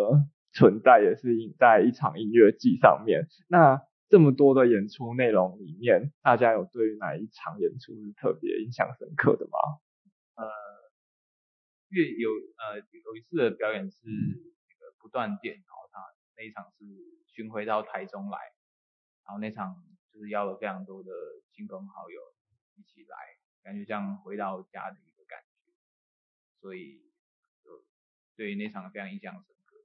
[0.54, 1.28] 存在，也是
[1.60, 3.28] 在一场音乐季上面。
[3.50, 9.56] 那这么多的演出内容里面，大家有对于哪一场演出是特别印象深刻的吗？
[10.36, 10.52] 呃，
[11.88, 16.04] 因为有呃有一次的表演是那个不断电，然后他
[16.36, 16.84] 那一场是
[17.26, 18.38] 巡回到台中来，
[19.24, 21.10] 然后那场就是邀了非常多的
[21.54, 22.19] 亲朋好友
[22.76, 23.15] 一起来，
[23.63, 25.71] 感觉像回到家的一个感觉，
[26.60, 27.00] 所以
[27.63, 27.86] 就
[28.36, 29.78] 对于那场非常印象深刻。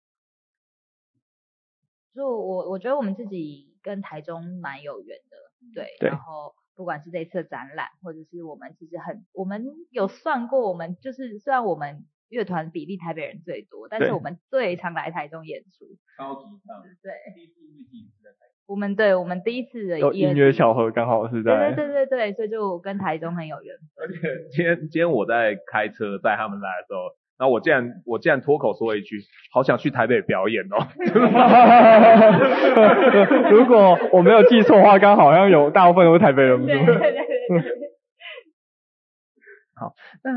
[2.12, 3.75] 就我我觉得我们自己。
[3.86, 5.36] 跟台中蛮有缘的，
[5.72, 15.86] 对，对，然后不管是这一次展览，或者是我们其实很，我们有算过，我们就是虽然我们乐团比例台北人最多，但是我们最常来台中演出，
[16.18, 17.54] 超级常，对，第一次
[17.92, 24.04] 第一次在台中，我们对，我们第一次的有音乐巧合刚好是在，对对对对对，所以就跟台中很有缘分。
[24.04, 27.14] 而且今天今天我在开车带他们来的时候。
[27.38, 29.20] 然后我竟然我竟然脱口说一句，
[29.52, 30.76] 好想去台北表演哦。
[33.50, 37.24] 如果我没有记错的话，刚好像有大部分都是台北人，对对对对？
[39.76, 39.92] 好，
[40.24, 40.30] 那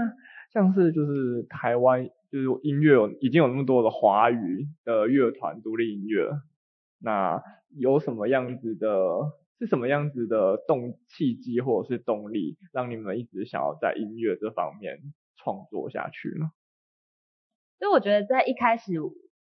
[0.52, 6.30] 像是就是台湾就是音乐有已经有那么多的华语的乐团独立音乐，
[7.02, 7.42] 那
[7.78, 15.00] 有什么样子的，是什么样子的动契机或者是动力，让你们一直想要在音乐这方面
[15.38, 16.52] 创作下去呢？
[17.80, 18.92] 所以我觉得在一开始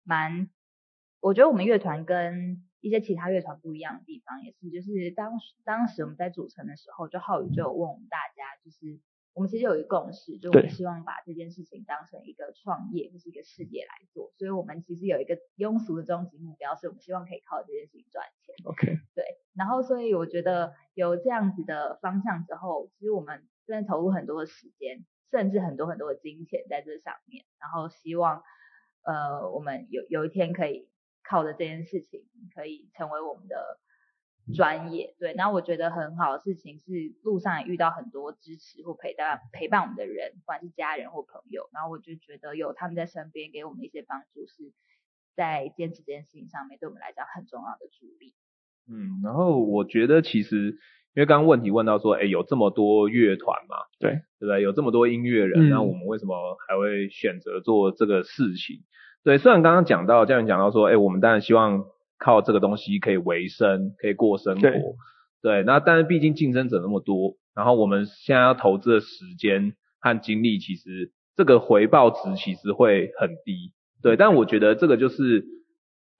[0.03, 0.49] 蛮，
[1.19, 8.99] 我觉得我们乐团跟一些其他乐团不一样的地方，也是就是当时当时我们在组成的时候，就浩宇就有问我们大家，就是
[9.33, 14.31] 我们其实有一个共识，就我们希望把这件事情当成一个创业，就是一个事业来做。
[14.37, 18.55] 所以我们其实有一个庸俗的终极目标，是我们希望可以靠这件事情赚钱。
[18.65, 19.25] OK，对。
[19.53, 25.05] 然后所以我觉得有这样子的方向之后，其实我们真的投入很多的时间。
[25.31, 28.43] 甚至很多很多的金钱在这上面，然后希望，
[29.03, 30.89] 呃，我们有有一天可以
[31.23, 33.79] 靠着这件事情，可以成为我们的
[34.53, 35.15] 专业。
[35.17, 44.73] 对，那我觉得很好的事情是，路上也遇到很多支持或陪伴陪伴我们的人，不管是家人或朋友，然后我就觉得有他们在身边给我们一些帮助，是
[45.33, 48.35] 在坚持这件事情上面对我们来讲很重要的助力。
[48.89, 50.77] 嗯，然后我觉得其实。
[51.13, 53.75] 因为刚刚问题问到说，哎，有这么多乐团嘛？
[53.99, 54.61] 对，对不对？
[54.61, 58.77] 有这么多音乐人，那、嗯、我们为什么还会选择做这个事情？
[59.21, 61.83] 对，虽然刚刚讲到，教练讲到说，哎，我们当然希望
[62.17, 64.61] 靠这个东西可以维生，可以过生活。
[64.61, 64.73] 对，
[65.41, 73.73] 对，那但是毕竟竞争者那么多，然后我们现在要投资的时间和精力，其实这个回报值其实会很低。
[74.01, 75.43] 对，但我觉得这个就是，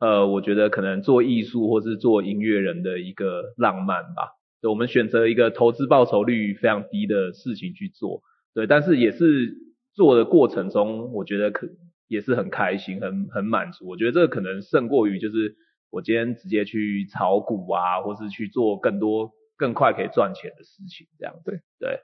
[0.02, 4.32] 呃，我觉得可能做艺术或是做音乐人的一个浪漫吧。
[4.60, 8.24] 对，我们选择一个投资报酬率非常低的事情去做，
[8.56, 9.56] 对，但是也是
[9.94, 11.70] 做的过程中，我觉得可
[12.08, 13.88] 也是很开心，很很满足。
[13.88, 15.56] 我觉得这个可能胜过于就是
[15.92, 21.52] 我今天直接去炒股啊，或是去做更多更快可以赚钱的事情，这样子。
[21.52, 22.00] 对，对，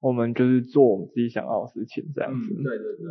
[0.00, 2.52] 我们就是做我们自己想要的事情，这样子。
[2.58, 3.06] 嗯，对对对。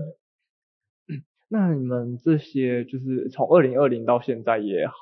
[1.47, 4.93] 那你们这些就是从二零二零到现在也好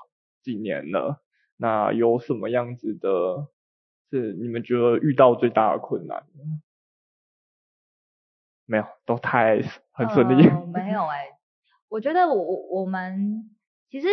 [0.41, 1.21] 几年了，
[1.57, 3.47] 那有什么样子的？
[4.09, 6.23] 是你们觉得遇到最大的困难？
[8.67, 9.59] 没有，都太
[9.91, 10.47] 很顺利。
[10.47, 11.35] 呃、没有哎、欸，
[11.89, 13.49] 我觉得我我们
[13.89, 14.07] 其实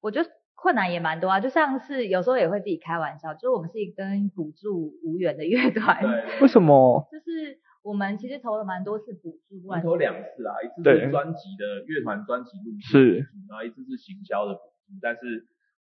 [0.00, 6.02] 我觉得困难也蛮多啊，就像是有时候也会自己开玩笑，就是我们是一个跟补助无缘的乐团。
[6.40, 7.06] 为什么？
[7.12, 13.16] 就是我们其实投了蛮多次补助，我们投两次啊，一次是专辑的乐团专辑录制，是，
[13.48, 15.46] 然后一次是行销的补助，但是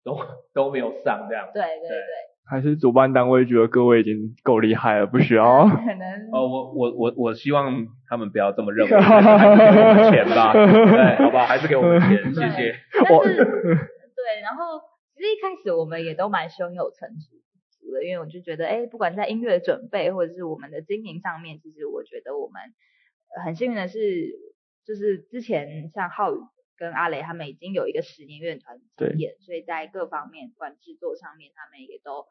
[0.04, 0.18] 都
[0.52, 1.48] 都没有上这样。
[1.52, 1.88] 对对对。
[1.88, 5.68] 对还是主办单位觉得各位已经够厉害了，不需要。
[5.68, 6.32] 可能。
[6.32, 11.44] 哦，我我我我希望他们不要这么认为， 还是给我们钱吧，对，好不好？
[11.44, 12.74] 还是给我们钱，谢谢。
[13.04, 14.80] 但是，对，然后
[15.14, 17.36] 其实一开始我们也都蛮胸有成竹
[17.92, 22.60] 的，因为我就觉得，哎，不管在音乐准备或者是我们的经营上面，其实我觉得我们
[23.44, 23.98] 很幸运的是，
[24.84, 26.38] 就是之前像浩宇
[26.76, 32.26] 跟阿雷他们已经有一个十年乐团经验，所以在各方面，管制作上面，他们也都。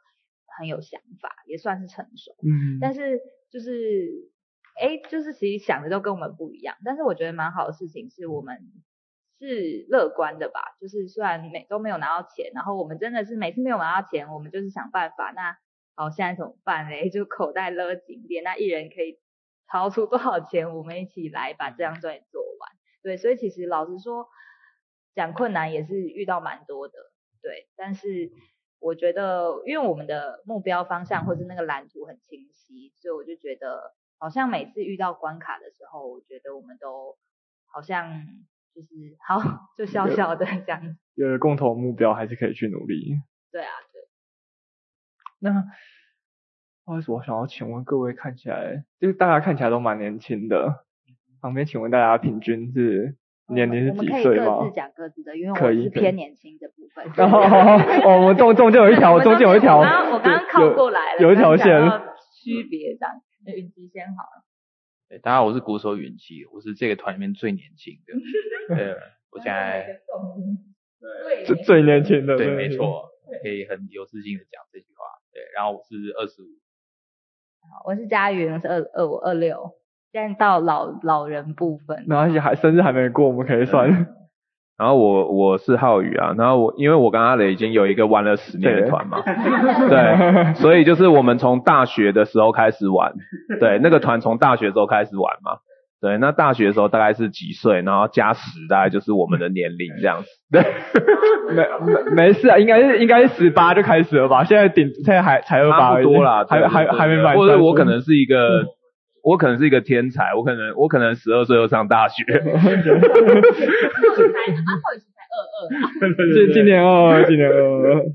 [0.58, 2.32] 很有想法，也算是成熟。
[2.42, 3.20] 嗯，但是
[3.52, 4.32] 就是，
[4.80, 6.78] 哎，就是其实想的都跟我们不一样。
[6.86, 8.58] 但是我觉得蛮好的事情是我们
[9.40, 10.76] 是乐观的吧。
[10.80, 15.32] 就是虽然每都没有拿到钱，然后我们真的是每次没有拿到钱，我们就是想办法。
[15.36, 15.58] 那
[15.96, 17.10] 好，现在怎么办嘞？
[17.12, 19.20] 就口袋勒紧点，那一人可以
[19.68, 22.72] 掏出多少钱，我们一起来把这张专辑做完。
[23.04, 24.28] 对，所以其实老实说，
[25.14, 26.94] 讲困难也是遇到蛮多的。
[27.42, 28.32] 对，但是。
[28.80, 37.18] 我觉得，因为我们的目标方向或是那个蓝图很清晰，所以我就觉得，好像每次遇到关卡的时候，我觉得我们都
[37.66, 38.24] 好像
[38.78, 39.42] 就是好，
[39.76, 40.96] 就小小的这样子。
[41.16, 43.16] 有了共同目标，还是可以去努力。
[43.52, 44.02] 对啊，对。
[45.40, 45.64] 那
[46.86, 50.86] 不好意思，我想要请问各位，看起来就是大家看起来都蛮年轻的，
[51.42, 53.16] 旁边请问大家平均是？
[53.50, 54.58] 年龄是几岁吗？
[54.58, 57.06] 我们可以各自讲各自的，因为我是偏年轻的部分。
[57.16, 59.78] 哦，我们中中间有一条，中间有一条。
[59.80, 61.66] 我刚刚靠过来了，有一条线。
[62.44, 63.16] 区别这样，
[63.56, 64.44] 允琪先好了。
[65.10, 68.14] 对，大家好，我是鼓手允琪，我是这个团里面最年轻的。
[68.76, 68.94] 对，
[69.32, 70.02] 我现在
[71.48, 73.10] 最最年轻的，对，没错，
[73.42, 75.06] 可以很有自信的讲这句话。
[75.32, 76.48] 对，然后我是二十五。
[77.62, 79.76] 好，我是佳云，我是二二五二六。
[80.12, 83.90] 现在到老老人部分，没关系，还生日还没过，我们可以算。
[84.78, 89.24] 然后我我是浩宇啊，然后我因为我跟阿磊已经有一个玩了十年的团嘛，
[89.90, 93.14] 对，所以就是我们从大学的时候开始玩，
[93.60, 95.58] 对，那个团从大学的时候开始玩嘛，
[96.00, 100.62] 对，那大学的时候大概是几岁，然后加十大概就是我们的年龄这样子，对，
[101.56, 108.66] 没没没事啊，应该是应该是十八就开始了吧，现在顶现在还才二八多啦，还还还没满，或者我可能是一个。
[109.28, 112.24] 我可能是一个天才，我可能我可能十二岁就上大学。
[112.24, 113.42] 哈哈哈哈
[114.80, 114.88] 哈！
[116.34, 118.06] 今 今年二二，今年二二。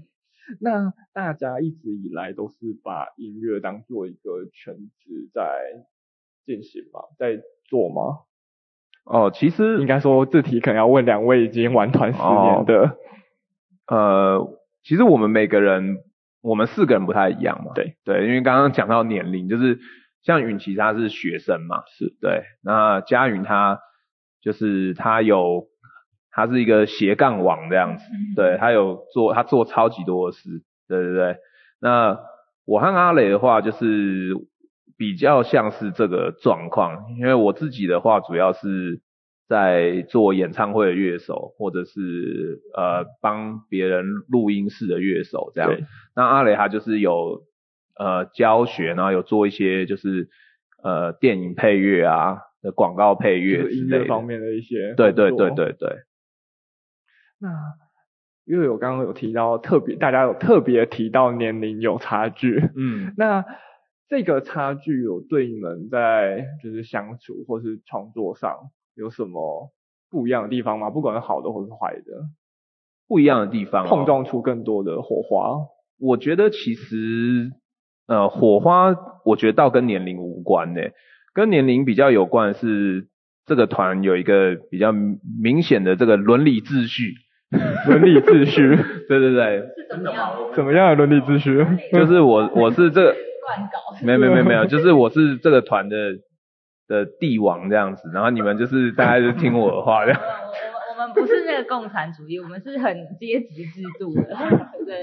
[0.59, 5.85] 那大家一直以来都是把音乐当做一个全职在
[6.47, 7.01] 进行吗？
[7.19, 8.21] 在做吗？
[9.05, 12.97] 哦，其实应该说这题可能要问两位已经玩团十年的。
[13.87, 13.95] 哦。
[13.95, 15.99] 呃，其实我们每个人，
[16.41, 17.73] 我们四个人不太一样嘛。
[17.75, 19.79] 对对，因为刚刚讲到年龄，就是。
[20.23, 22.45] 像允琪他是学生嘛，是对。
[22.63, 23.81] 那佳云他
[24.41, 25.67] 就是他有，
[26.31, 28.05] 他是一个斜杠王这样子，
[28.37, 31.37] 对，他有做他做超级多的事，对对对。
[31.81, 32.19] 那
[32.65, 34.35] 我和阿雷的话就是
[34.97, 39.01] 比较像是这个状况，因为我自己的话主要是
[39.49, 45.77] 在做演唱会的乐手，或者是呃帮别人录音室的乐手这样。
[46.15, 47.43] 那阿雷他就是有。
[48.03, 50.29] 呃，教学，然后有做一些就是
[50.83, 54.95] 呃电影配乐啊的广告配乐之类的方面的一些。
[54.97, 55.99] 对对对对对。
[57.39, 57.49] 那
[58.45, 63.45] 因为我刚刚有提到特别，大家有特别提到年龄有差距，嗯， 那
[64.09, 69.71] 这个差距有对你们在就是相处或是创作上有什么
[70.11, 70.91] 不一样的地方吗？
[70.91, 72.27] 不管是好的或是坏的，
[73.07, 75.69] 不一样的地方，碰撞出更多的火花。
[76.01, 77.53] 我觉得其实。
[78.07, 80.81] 呃，火花我觉得倒跟年龄无关呢，
[81.35, 83.07] 跟年龄比较有关是
[83.47, 87.15] 这个团有一个比较明显的这个伦理秩序，
[87.89, 88.77] 伦理秩序，
[89.09, 90.33] 对对对，是怎么样？
[90.55, 91.65] 怎么样的伦理秩序？
[91.93, 95.97] 就是我我是这个，乱搞，没有没有没有没有，就是我是这个团的
[96.89, 100.21] 的帝王这样子，然后你们就是 大家就听我的话这样。
[100.21, 104.37] 我们我们不是那个共产主义，我们是很阶级制度的，
[104.85, 104.99] 对对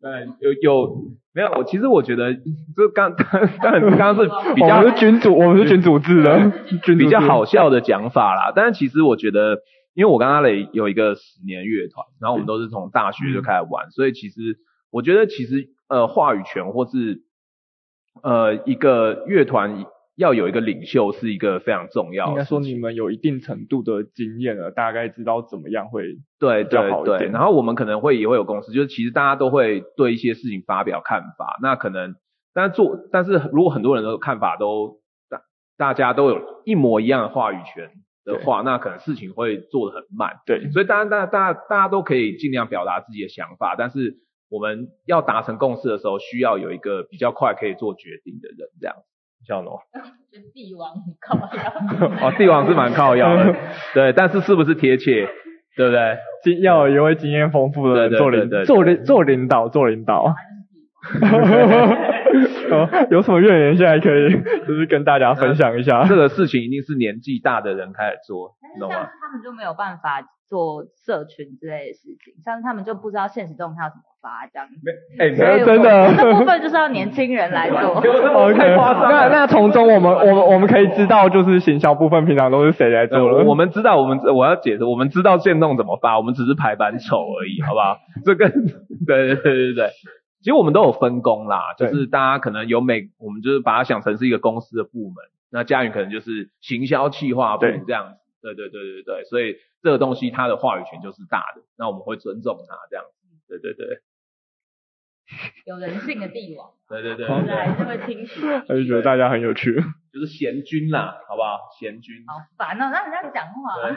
[0.00, 0.28] 对。
[0.40, 0.94] 有有
[1.34, 1.50] 没有？
[1.52, 6.52] 我其实我觉得，就刚 刚刚刚刚是比较我们是君主，我们是君主制的，
[6.98, 8.52] 比较好笑的讲法啦。
[8.54, 9.58] 但是其实我觉得。
[9.94, 14.56] 因为我跟阿磊有一个十年乐团，然后我们都是从大学就开始玩，所以其实
[14.90, 17.20] 我觉得其实呃话语权或是
[18.22, 19.84] 呃一个乐团
[20.16, 22.32] 要有一个领袖是一个非常重要的。
[22.32, 26.02] 应该说你们有一定程度的经验了，大概知道怎么样会
[26.38, 27.28] 对对对。
[27.28, 31.58] 然后我们可能会也会有共识，就是其实大家都会对一些事情发表看法。
[31.62, 32.14] 那可能
[32.54, 35.42] 但是做，但是如果很多人的看法都大
[35.76, 37.90] 大家都有一模一样的话语权。
[38.24, 40.36] 的话，那可能事情会做得很慢。
[40.46, 44.14] 对，所以当然，大家、大家、大家都可以尽量表达自己的想法，但是
[44.48, 48.94] 我们要达成共识的时候，需要有一个比较快可以做决定的人，这样。
[49.46, 49.80] 叫什么？
[50.54, 52.16] 帝王很靠腰。
[52.28, 53.54] 哦，帝王是蛮靠腰的，
[53.94, 55.28] 对，但是是不是贴切？
[55.76, 56.18] 对不对？
[56.42, 60.34] 经要有一位经验丰富的人做领做领做领导做领导。
[62.70, 64.30] 哦有什么怨言，现在可以
[64.66, 66.04] 就是跟大家分享一下。
[66.06, 69.08] 这个事情一定是年纪大的人开始做，懂吗？
[69.20, 74.68] 他们就没有办法做社群之类的事情，像是他们就不知道现实动态要怎么发这样。
[75.18, 75.30] 哎，
[75.64, 77.78] 真的，这部分就是要年轻人来做。
[78.52, 79.10] 太夸张。
[79.10, 83.44] 那那从中我们我们我们可以知道，就是行销部分平常都是谁来做了？
[83.44, 87.96] 我们知道，我们我要解释，我们知道限动怎么发，我们只是排版丑而已，好不好？
[88.26, 89.90] 这个对对对对对。
[90.42, 95.14] 其实我们都有分工啦，就是大家可能有每，我们就是把它想成是一个公司的部门。
[95.50, 104.00] 那佳云可能就是行销企划部这样子，对对对对对，所以这个东西它的话语权就是大的，那我们会尊重它这样子，对对对。
[105.64, 108.46] 有人性的帝王，对对对，还是会听取。
[108.46, 109.74] 我就觉得大家很有趣，
[110.12, 111.70] 就是贤君啦，好不好？
[111.78, 112.22] 贤君。
[112.26, 113.90] 好烦哦，让人家讲话。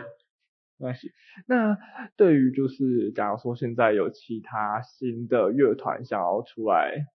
[0.78, 1.12] 没关系。
[1.46, 1.78] 那
[2.16, 7.06] 对于就是，假如说现在有其他新的乐团想要出来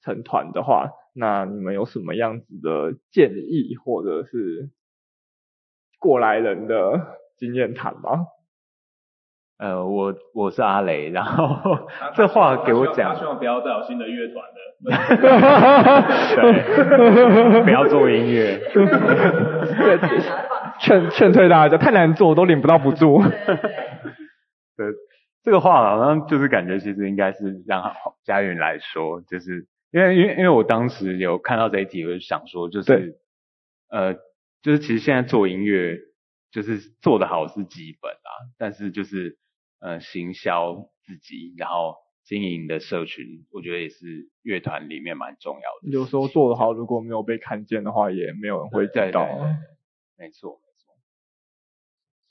[0.00, 4.70] 成团的话，那你们有什么样子的建议，或者是
[5.98, 8.26] 过来人的经验谈吗？
[9.58, 14.52] 呃，我我是阿雷，然后 这话给我讲，希望不要再有新的乐团了。
[16.52, 18.60] 对，不要做音乐。
[20.78, 23.22] 劝劝退大家，太难做，我都领不到补助。
[24.76, 24.92] 对，
[25.42, 27.94] 这个话好像就是感觉，其实应该是让
[28.24, 33.16] 佳云来说，就是因为因为因为我当时有看到这一题，我就想说，就是
[33.88, 34.12] 呃，
[34.60, 35.96] 就是其实现在做音乐，
[36.56, 39.36] 就是做的好是基本啊，但是就是
[39.78, 45.90] 呃，行销自己，然后经营的社群，我觉得也是乐团里面蛮重要的。
[45.92, 49.28] 有时候做的好，如果没有被看见的话，也没有人会知道。
[50.16, 50.94] 没错没错。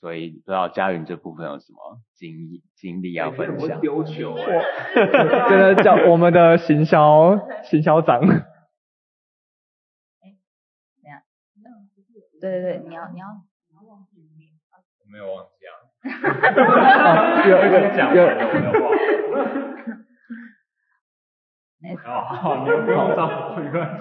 [0.02, 3.80] 所以不知道佳云这部分有什么经历经历要分享？
[3.80, 4.36] 丢球
[5.50, 8.22] 真的叫我们的行销行销长。
[8.22, 8.44] 哎，
[12.42, 13.28] 对对对，你要你要
[15.16, 15.72] 没有忘记啊。
[17.48, 18.28] 有一个讲有哦，
[21.82, 23.94] 你不用找，没关系。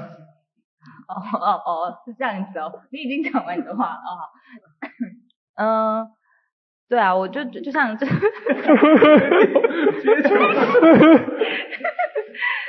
[1.06, 4.26] 哦哦哦，是这样子哦，你已经讲完你的话了哦。
[5.54, 6.10] 嗯，
[6.88, 8.04] 对啊，我就就像这，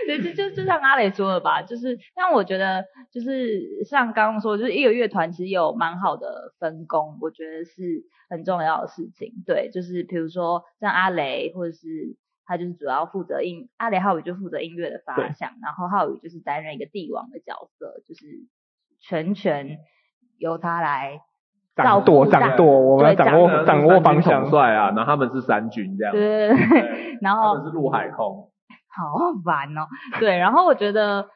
[0.07, 9.33] 哈哈哈哈哈，就就就就像阿磊说的吧，就是但我觉得，就是像刚刚说，就是一个乐团其实有蛮好的分工，我觉得是很重要的事情。
[9.45, 12.15] 对，就是比如说像阿雷，或者是
[12.45, 18.25] 他就是主要负责音，阿雷浩宇就负责音乐的发想，然后浩宇就是担任一个帝王的角色，就是
[18.99, 19.79] 全权
[20.37, 21.21] 由他来。
[21.75, 24.49] 掌舵，掌舵，我们掌握掌握方向。
[24.49, 26.13] 帅啊，然后他们是三军这样。
[26.13, 28.49] 对对对， 然后他们是陆海空。
[28.95, 29.87] 好烦哦。
[30.19, 31.29] 对，然后我觉得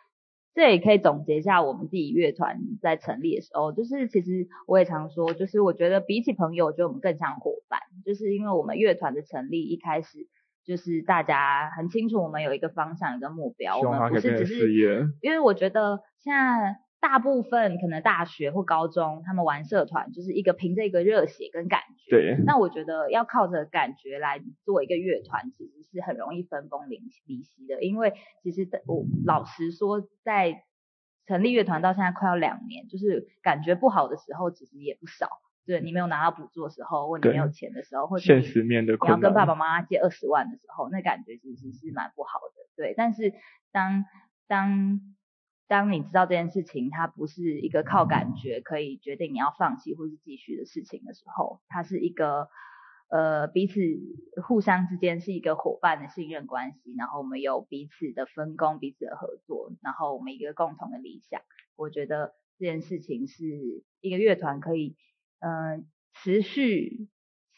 [0.54, 10.28] 这也可以总结一下我们自己乐团在成立的时候，就是其实我也常说，就是我觉得比起朋友，我觉得我们更像伙伴，就是因为我们乐团的成立一开始
[10.66, 14.74] 就是大家很清楚我们有一个方向一个目标，我们不是只是
[15.22, 16.80] 因为我觉得现在。
[17.00, 22.10] 大部分可能大学或高中，他们玩社团就是一个凭着一个热血跟感觉。
[22.10, 22.38] 对。
[22.46, 27.82] 那我觉得要靠着感觉来做一个乐团，其实是很容易分崩离离析的。
[27.84, 30.64] 因为其实我老实说，在
[31.26, 35.30] 成立乐团到现在快要两年，就是感觉不好的时候其实也不少。
[35.66, 42.68] 对你没有拿到补助的时候，或你没有钱的时候，或者现实面的，你要跟爸爸妈妈借二十万的时候，那感觉其实是蛮不好的。
[42.76, 43.36] 对，但是
[43.72, 44.04] 当
[44.48, 45.00] 当
[45.70, 52.48] 当你知道这件事情它不是一个靠感觉可以决定你要放弃或是继续的事情的时候，它是一个
[53.08, 53.80] 呃彼此
[54.42, 61.40] 互相之间是一个伙伴的信任关系，然后我们有彼此的分工、彼此的合作，然后我们一个共同的理想。
[61.76, 63.46] 我觉得这件事情是
[64.02, 64.96] 一个乐团可以
[65.38, 65.84] 嗯、呃、
[66.16, 67.08] 持续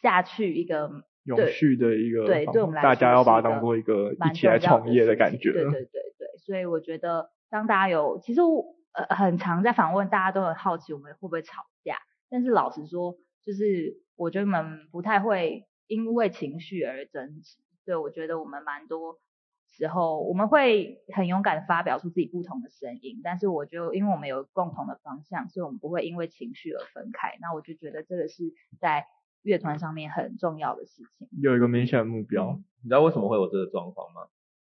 [0.02, 5.54] 下去一个永续的一个对，对我们来说大家要把它当做一个一起来创业的感觉。
[5.54, 7.30] 对对对对，所以我觉得。
[7.52, 11.98] 当大家有，其实我呃很常在访问，大家都很好奇我们会不会吵架。
[12.30, 17.58] 但是老实说，就是我觉得我们不太会因为情绪而争执。
[17.84, 19.20] 对，我觉得我们蛮多
[19.68, 23.20] 时候我们会很勇敢的发表出自己不同的声音。
[23.22, 27.38] 但是我就因为我们有共同的方向，所以我们不会因为情绪而分开。
[27.42, 29.08] 那我就觉得这个是在
[29.42, 31.28] 乐团上面很重要的事情。
[31.42, 32.52] 有一个明显的目标。
[32.52, 34.22] 嗯，你知道为什么会有这个状况吗？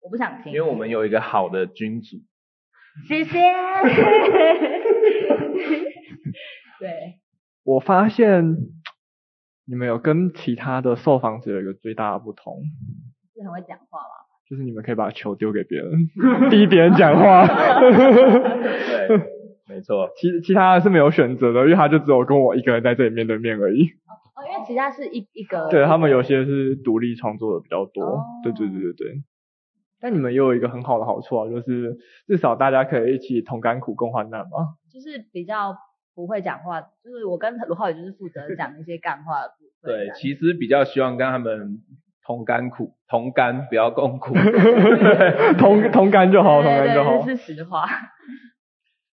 [0.01, 0.51] 我不想听。
[0.51, 2.17] 因为我们有一个好的君主。
[3.07, 3.39] 谢谢。
[6.79, 7.19] 对，
[7.63, 8.57] 我发现
[9.65, 12.61] 你们有跟其他的受访者有一个最大的不同，
[13.33, 14.25] 是很会讲话吗？
[14.49, 16.07] 就是你们可以把球丢给别人，
[16.51, 17.47] 逼别人讲话。
[17.47, 19.17] 对，
[19.67, 20.11] 没错。
[20.15, 23.85] 其其他的是没有选择的，因为他就只有跟我一个人在这里面对面而已。
[24.35, 25.67] 哦，因为其他是一一个。
[25.69, 28.03] 对，他们有些是独立创作的比较多。
[28.03, 28.23] 哦。
[28.43, 29.23] 对对对对对。
[29.99, 34.75] 但你们也有一个很好的好处啊，就是至少大家可以一起同甘苦共患难嘛。
[34.91, 35.75] 就是比较
[36.13, 39.91] 不会讲话，就是我跟罗浩宇就是负责讲一些干话的部分。
[39.91, 41.79] 对，其实比较希望跟他们
[42.23, 44.33] 同甘苦，同甘不要共苦。
[45.57, 47.25] 同同甘就好，同甘就好。
[47.25, 47.87] 这是实话。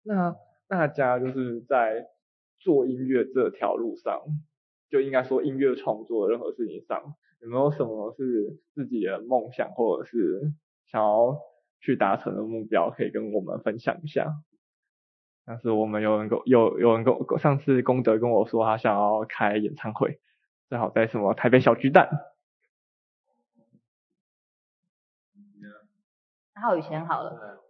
[0.03, 0.35] 那
[0.67, 2.05] 大家就是在
[2.59, 4.21] 做音乐这条路上，
[4.89, 7.01] 就应该说音乐创作的任何事情上，
[7.41, 10.51] 有没有什么是自己的梦想，或者是？
[10.91, 11.37] 想要
[11.79, 14.33] 去达成的目标，可以跟我们分享一下。
[15.45, 20.19] 但是我们有人跟有有人跟上次功德跟我说，他想要开演唱会，
[20.67, 22.09] 最好在什么台北小巨蛋。
[26.61, 27.61] 浩宇先好了。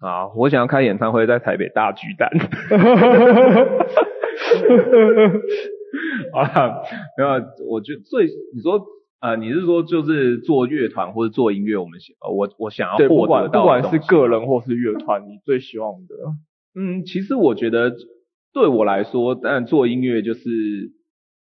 [0.00, 2.30] 好，我想要开演唱会在台北大巨蛋。
[6.32, 6.82] 好了，
[7.16, 7.28] 没有，
[7.68, 8.95] 我觉得最你说。
[9.18, 16.14] 呃，你是说就是做乐团或者做音乐，我们想，我我想要获得到的，不管不管是个人或是乐团，你最希望的？
[16.74, 17.96] 嗯，其实我觉得
[18.52, 20.40] 对我来说，当然做音乐就是，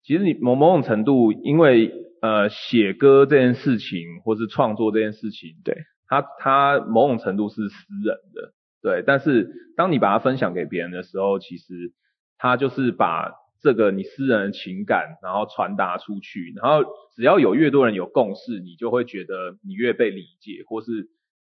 [0.03, 5.75] 其实你某某种程度，因为呃写歌这件事情，或是创作这件事情，对，
[6.07, 11.93] 它它某种程度是私人的，对，但是当你把它分享给别人的时候，其实
[12.37, 13.33] 它就是把。
[13.61, 21.09] 这个你私人的情感，然后传达出去，然后只要有越多人有共识，你就会觉得你越被理解，或是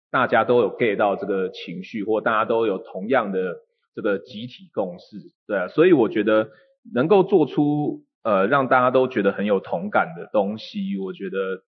[0.10, 3.56] 大家都有 get 到这个情绪，或大家都有同样的
[3.94, 6.50] 这个集体共识，对啊，所以我觉得
[6.94, 11.64] 能够做出呃让大家都觉得很有同感的东西，我觉得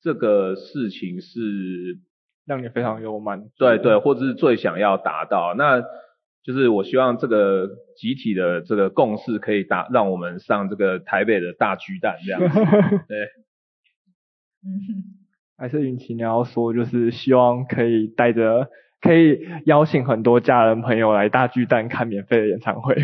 [0.00, 1.98] 这个事情是
[2.46, 5.82] 让你非常有满足，对对，或者是最想要达到那。
[6.44, 12.58] 就是我希望这个集体的这个共识可以打，让我们上这个台北的大巨蛋这样子。
[13.06, 13.18] 对，
[14.64, 14.68] 嗯，
[15.56, 18.68] 还是允琪你要说，就是希望可以带着，
[19.00, 22.94] 可以邀请很多家人朋友来大巨蛋看免费的演唱会。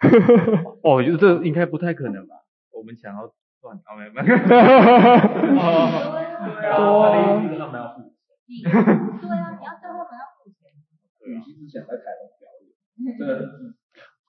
[0.82, 2.34] 哦，我觉得这应该不太可能吧？
[2.72, 4.26] 我们想要赚，哦没有没有。
[4.26, 4.58] 对
[5.62, 5.88] 啊，
[6.74, 8.68] 他的意思是他们要付钱。
[8.68, 10.74] 对啊，你要叫他们要付钱。
[11.26, 12.33] 允琪之前在台东。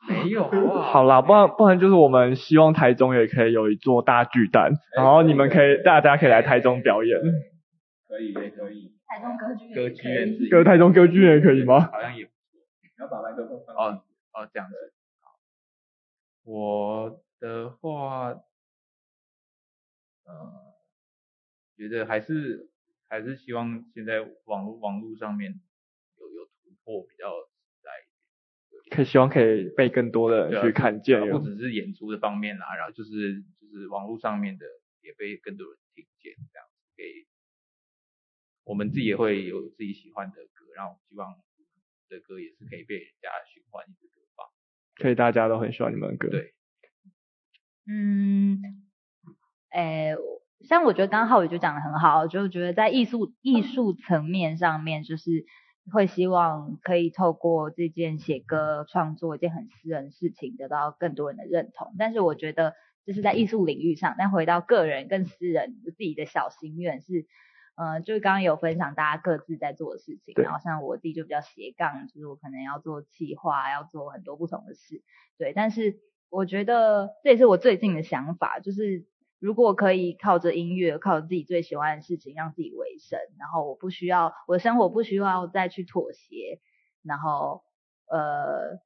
[0.07, 0.81] 没有啊。
[0.93, 7.19] 好啦，不然不然就是我们希望台中也可以有一座大巨蛋，然后你们可以大家可以来台中表演。
[8.07, 8.93] 可以也可以。
[9.07, 10.49] 台中歌剧歌剧院。
[10.49, 11.79] 歌台中歌剧院可以吗？
[11.91, 12.59] 好像也不错。
[12.81, 13.75] 你要把麦克风放。
[13.75, 14.01] 哦
[14.33, 14.75] 哦，这样子。
[16.43, 18.29] 我的话，
[20.25, 20.75] 呃，
[21.77, 22.69] 觉得还是
[23.09, 25.59] 还是希望现在网络网络上面
[26.19, 27.25] 有有突破比较。
[28.91, 34.65] 可以希望可以被更多的人去看见，不只是演出的方面啦，然后就是就是网络上面的
[35.01, 37.25] 也被更多人听见，这样子，给
[38.63, 41.35] 我们自己也会有自己喜欢的歌，然后希望
[42.09, 44.47] 的歌也是可以被人家循环一直播放。
[45.01, 46.29] 所以大家都很喜欢你们的歌。
[46.29, 46.53] 对。
[47.87, 48.59] 嗯，
[49.71, 50.15] 诶，
[50.61, 55.45] 像我觉得刚刚浩宇就讲的很好，就觉得在艺术艺术层面上面，就是
[55.91, 61.93] 会希望可以透过这件写歌创作一件很私人的事情，得到更多人的认同。
[61.99, 62.73] 但是我觉得
[63.05, 67.27] 这是在艺术领域上，但回到个人更私人自己的小心愿是，
[67.75, 75.03] 呃，就是刚刚有分享大家各自在做的事情，然后像我自己就比较斜杠，就是我可能要做企划，要做很多不同的事，
[75.37, 75.53] 对。
[75.53, 79.05] 但是我觉得这也是我最近的想法，就是。
[79.45, 86.59] 如果可以靠着音乐，靠着自己最喜欢的事情让自己为生，然后我不需要我的生活不需要再去妥协，
[87.03, 87.61] 然后
[88.09, 88.79] 呃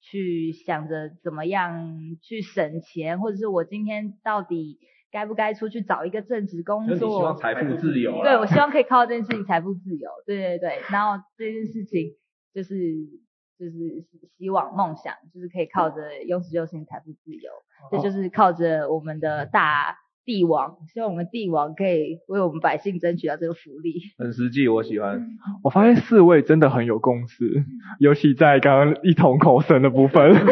[0.00, 4.78] 去想着怎么样去省钱，或者是我今天到底
[5.10, 6.96] 该不该出去找一个正职工作？
[6.96, 8.22] 希望财富自由。
[8.22, 10.08] 对，我希望可以靠这件事情财富自由。
[10.24, 12.16] 对对对，然后这件事情
[12.54, 12.74] 就是
[13.62, 14.04] 就是
[14.36, 17.50] 希望梦想，就是可以靠着优质优先财富自由。
[17.92, 23.94] 这就是靠着我们的大帝王，希望我们帝王可以为我们百姓争取到这个福利。
[24.18, 25.20] 很实际，我喜欢。
[25.62, 27.64] 我发现四位真的很有共识，
[28.00, 30.34] 尤其在刚刚一同口神的部分。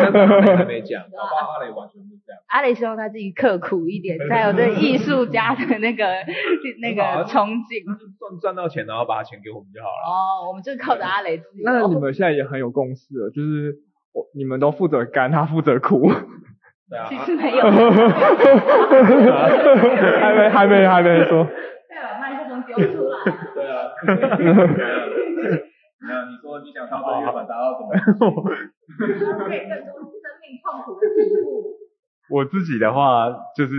[0.57, 2.10] 还没讲， 阿雷完全不这样。
[2.51, 6.05] 阿雷希望他自己刻苦一点，才有对艺术家的那个
[6.80, 7.84] 那个憧憬。
[8.18, 10.03] 赚赚到钱，然后把钱给我们就好了。
[10.05, 11.62] 哦，我们就靠着阿雷自己。
[11.64, 13.76] 那你们现在也很有共识了，就是
[14.12, 16.11] 我你们都负责干，他负责苦。
[17.09, 17.70] 其实没有，还
[20.34, 21.46] 没还没还没说。
[21.88, 23.14] 再把麦克风丢出来。
[23.55, 23.94] 对啊。
[26.03, 27.94] 没有，你说你想靠这个达到怎么？
[29.46, 31.78] 可以更多生命痛苦的体悟。
[32.31, 33.74] 我自己的话就是，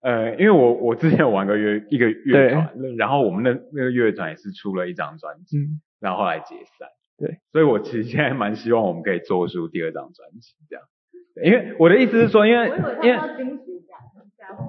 [0.00, 6.88] 呃，因为我我之前有玩过乐一个乐团，然后我们的那个乐团也是出了一张专辑，嗯、然后后来解散。
[7.16, 10.84] 对，所以我其实现在蛮希望我们可以做出第二张专辑这样。
[11.42, 12.68] 因为我的意思是说，因为
[13.02, 13.18] 因为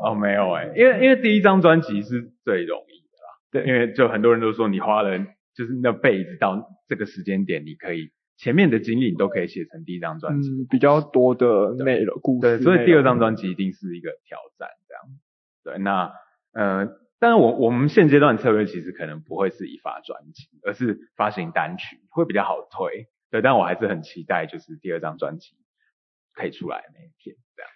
[0.01, 5.17] 哦没有哎，因为因为第一张专辑是最容易的啦，对，因为就很多人都说你花了
[5.55, 15.03] 就是那辈子到这个时间点，你可以前面的经历你都可以写成第一张专辑，嗯，比较多的内容故事，对，所以第二张专辑一定是一个挑战这样，
[15.63, 16.11] 对，那
[16.53, 16.87] 呃，
[17.19, 25.55] 但是我我们现阶段策略其实可能不会是以发专辑，而是发行单曲会比较好推，对，但我还是很期待就是第二张专辑。
[26.37, 27.71] 可以出来那一天，这样。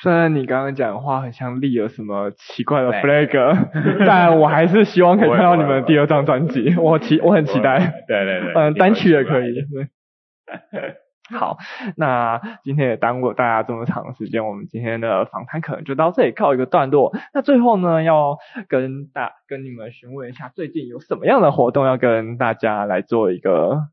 [0.00, 6.74] 虽然你刚刚讲的话很像立了什么奇怪的 flag，但我还是希望可以 看到你们的第二张专辑。
[6.76, 8.02] 我期我很期待。
[8.08, 8.54] 对对对。
[8.54, 9.52] 嗯，单曲也可以。
[9.56, 9.88] 对。
[11.30, 11.58] 好，
[11.96, 17.14] 那今天也耽误大家这么长时间，我们今天的访谈可能就到这里告一个段落。
[17.34, 23.88] 那最后呢，要跟大跟你们询问一下，最近有什么样的活动要跟大家来做一个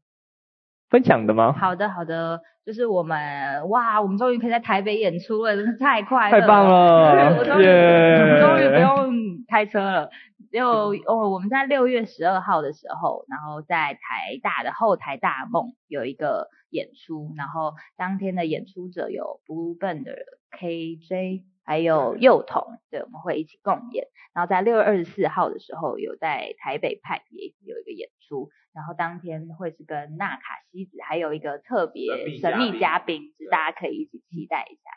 [0.95, 1.51] 分享的吗？
[1.51, 2.39] 好的，好的。
[2.65, 6.31] 就是我们哇，我们终于可以在台北演出了，真是太快！
[6.31, 7.35] 太棒了！
[7.37, 8.39] 我终于，Yeah.
[8.39, 9.13] 终于不用
[9.47, 10.09] 开车了。
[10.53, 20.13] 就 哦，我们在六月十二号的时候，然后在台大的后台大梦有一个演出，然后当天的演出者有 BlueBand 的
[20.57, 24.07] KJ，还有幼童，对，我们会一起共演。
[24.33, 28.49] 然后在六月二十四号的时候，有在台北派也有一个演出。
[28.73, 34.91] 然后当天会是跟纳卡西子，还有一个特别神秘嘉宾，就是大家可以一起期待一下。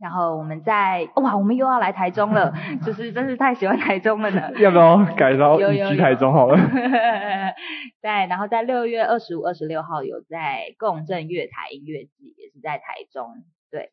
[0.00, 2.52] 然后我们在哇，我们又要来台中了，
[2.84, 4.50] 就是真是太喜欢台中了呢。
[4.58, 6.56] 要不要改到去台中好了？
[8.02, 13.92] 对，然后在六月二十五、二十六号有在共振月台音乐季，也是在台中，对，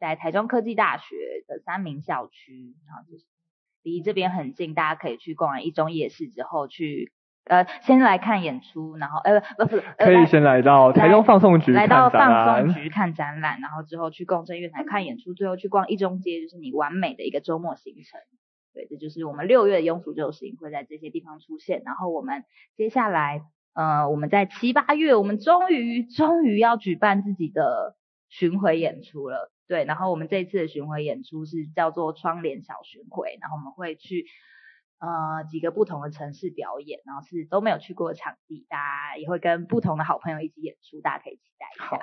[0.00, 3.24] 在台中科技大学的三明校区，然后就是
[3.82, 7.12] 离这边很近，大家可以去逛完一中夜市之后去。
[7.44, 18.20] 呃，先来看演出，然后呃不不，可以先来到台中放送局来到放送局看展览，然后之后去共振乐团看演出，最后去逛一中街，就是你完美的一个周末行程。
[18.72, 22.44] 对，这就是我们六月的庸俗救星会在这些地方出现，然后我们
[22.76, 23.42] 接下来
[23.74, 27.96] 呃我们在七八月，我们终于终于要举办自己的
[28.28, 29.50] 巡回演出了。
[29.70, 34.26] 对，然后我们这一次的巡回演出是叫做窗帘小巡回，然后我们会去。
[35.02, 41.86] 呃，几个不同的城市表演，然后是都没有去过的场地，大家也会跟不同的好朋友一起演出，大家可以期待一下。
[41.86, 41.98] 好，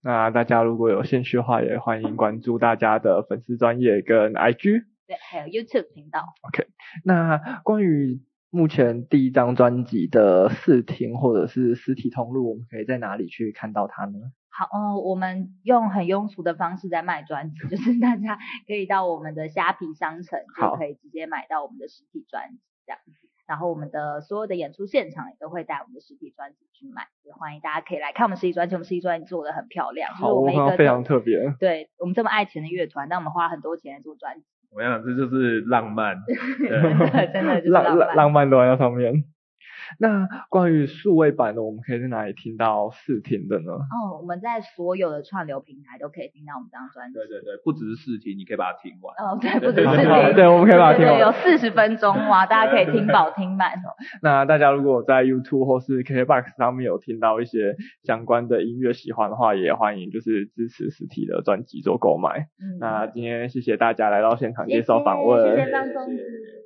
[0.00, 6.24] 那大家如果有兴趣的话，也欢迎关注大家的粉丝专业跟 IG，对，还有 YouTube 频道。
[6.40, 6.66] OK，
[7.04, 14.32] 那关于目前第一张专辑的试听或者是实体通路，我们可以在哪里去看到它呢？
[14.58, 23.12] 好，哦，我们用很庸俗的方式在卖专辑，就是大家可以到我们的虾皮商城就可以直接买到我们的实体专辑这样子。
[23.46, 28.74] 然后我们的所有的演出现场也都会带我们的实体专辑去卖，也欢迎大家可以来看我们实体专辑。
[28.74, 31.54] 我们实体专辑做的很漂亮，好，我们一个非常特别。
[31.60, 34.46] 对，我们这么爱钱的乐团，但我们花了很多钱来做专辑。
[34.72, 39.22] 我想这就是浪漫， 对真的就是浪漫，浪漫都在那上面。
[39.98, 43.72] 那关于数位版的，我们可以在哪里听到试听的呢？
[43.72, 47.14] 哦，我们在所有的串流平台都可以听到我们这张专辑。
[47.14, 49.14] 对对对，不只是试听，你可以把它听完。
[49.18, 51.18] 哦，对，不只是试听，对，我们可以把它听完。
[51.20, 53.72] 有四十分钟哇，大家可以听饱听满。
[54.22, 62.48] 那大家如果在 YouTube 或是 KKBOX 上面有听到一些相关的音乐喜欢的话，也欢迎就是支持实体的专辑做购买。
[62.60, 65.42] 嗯，那今天谢谢大家来到现场接受访问。
[65.44, 66.65] 谢谢，谢谢放松。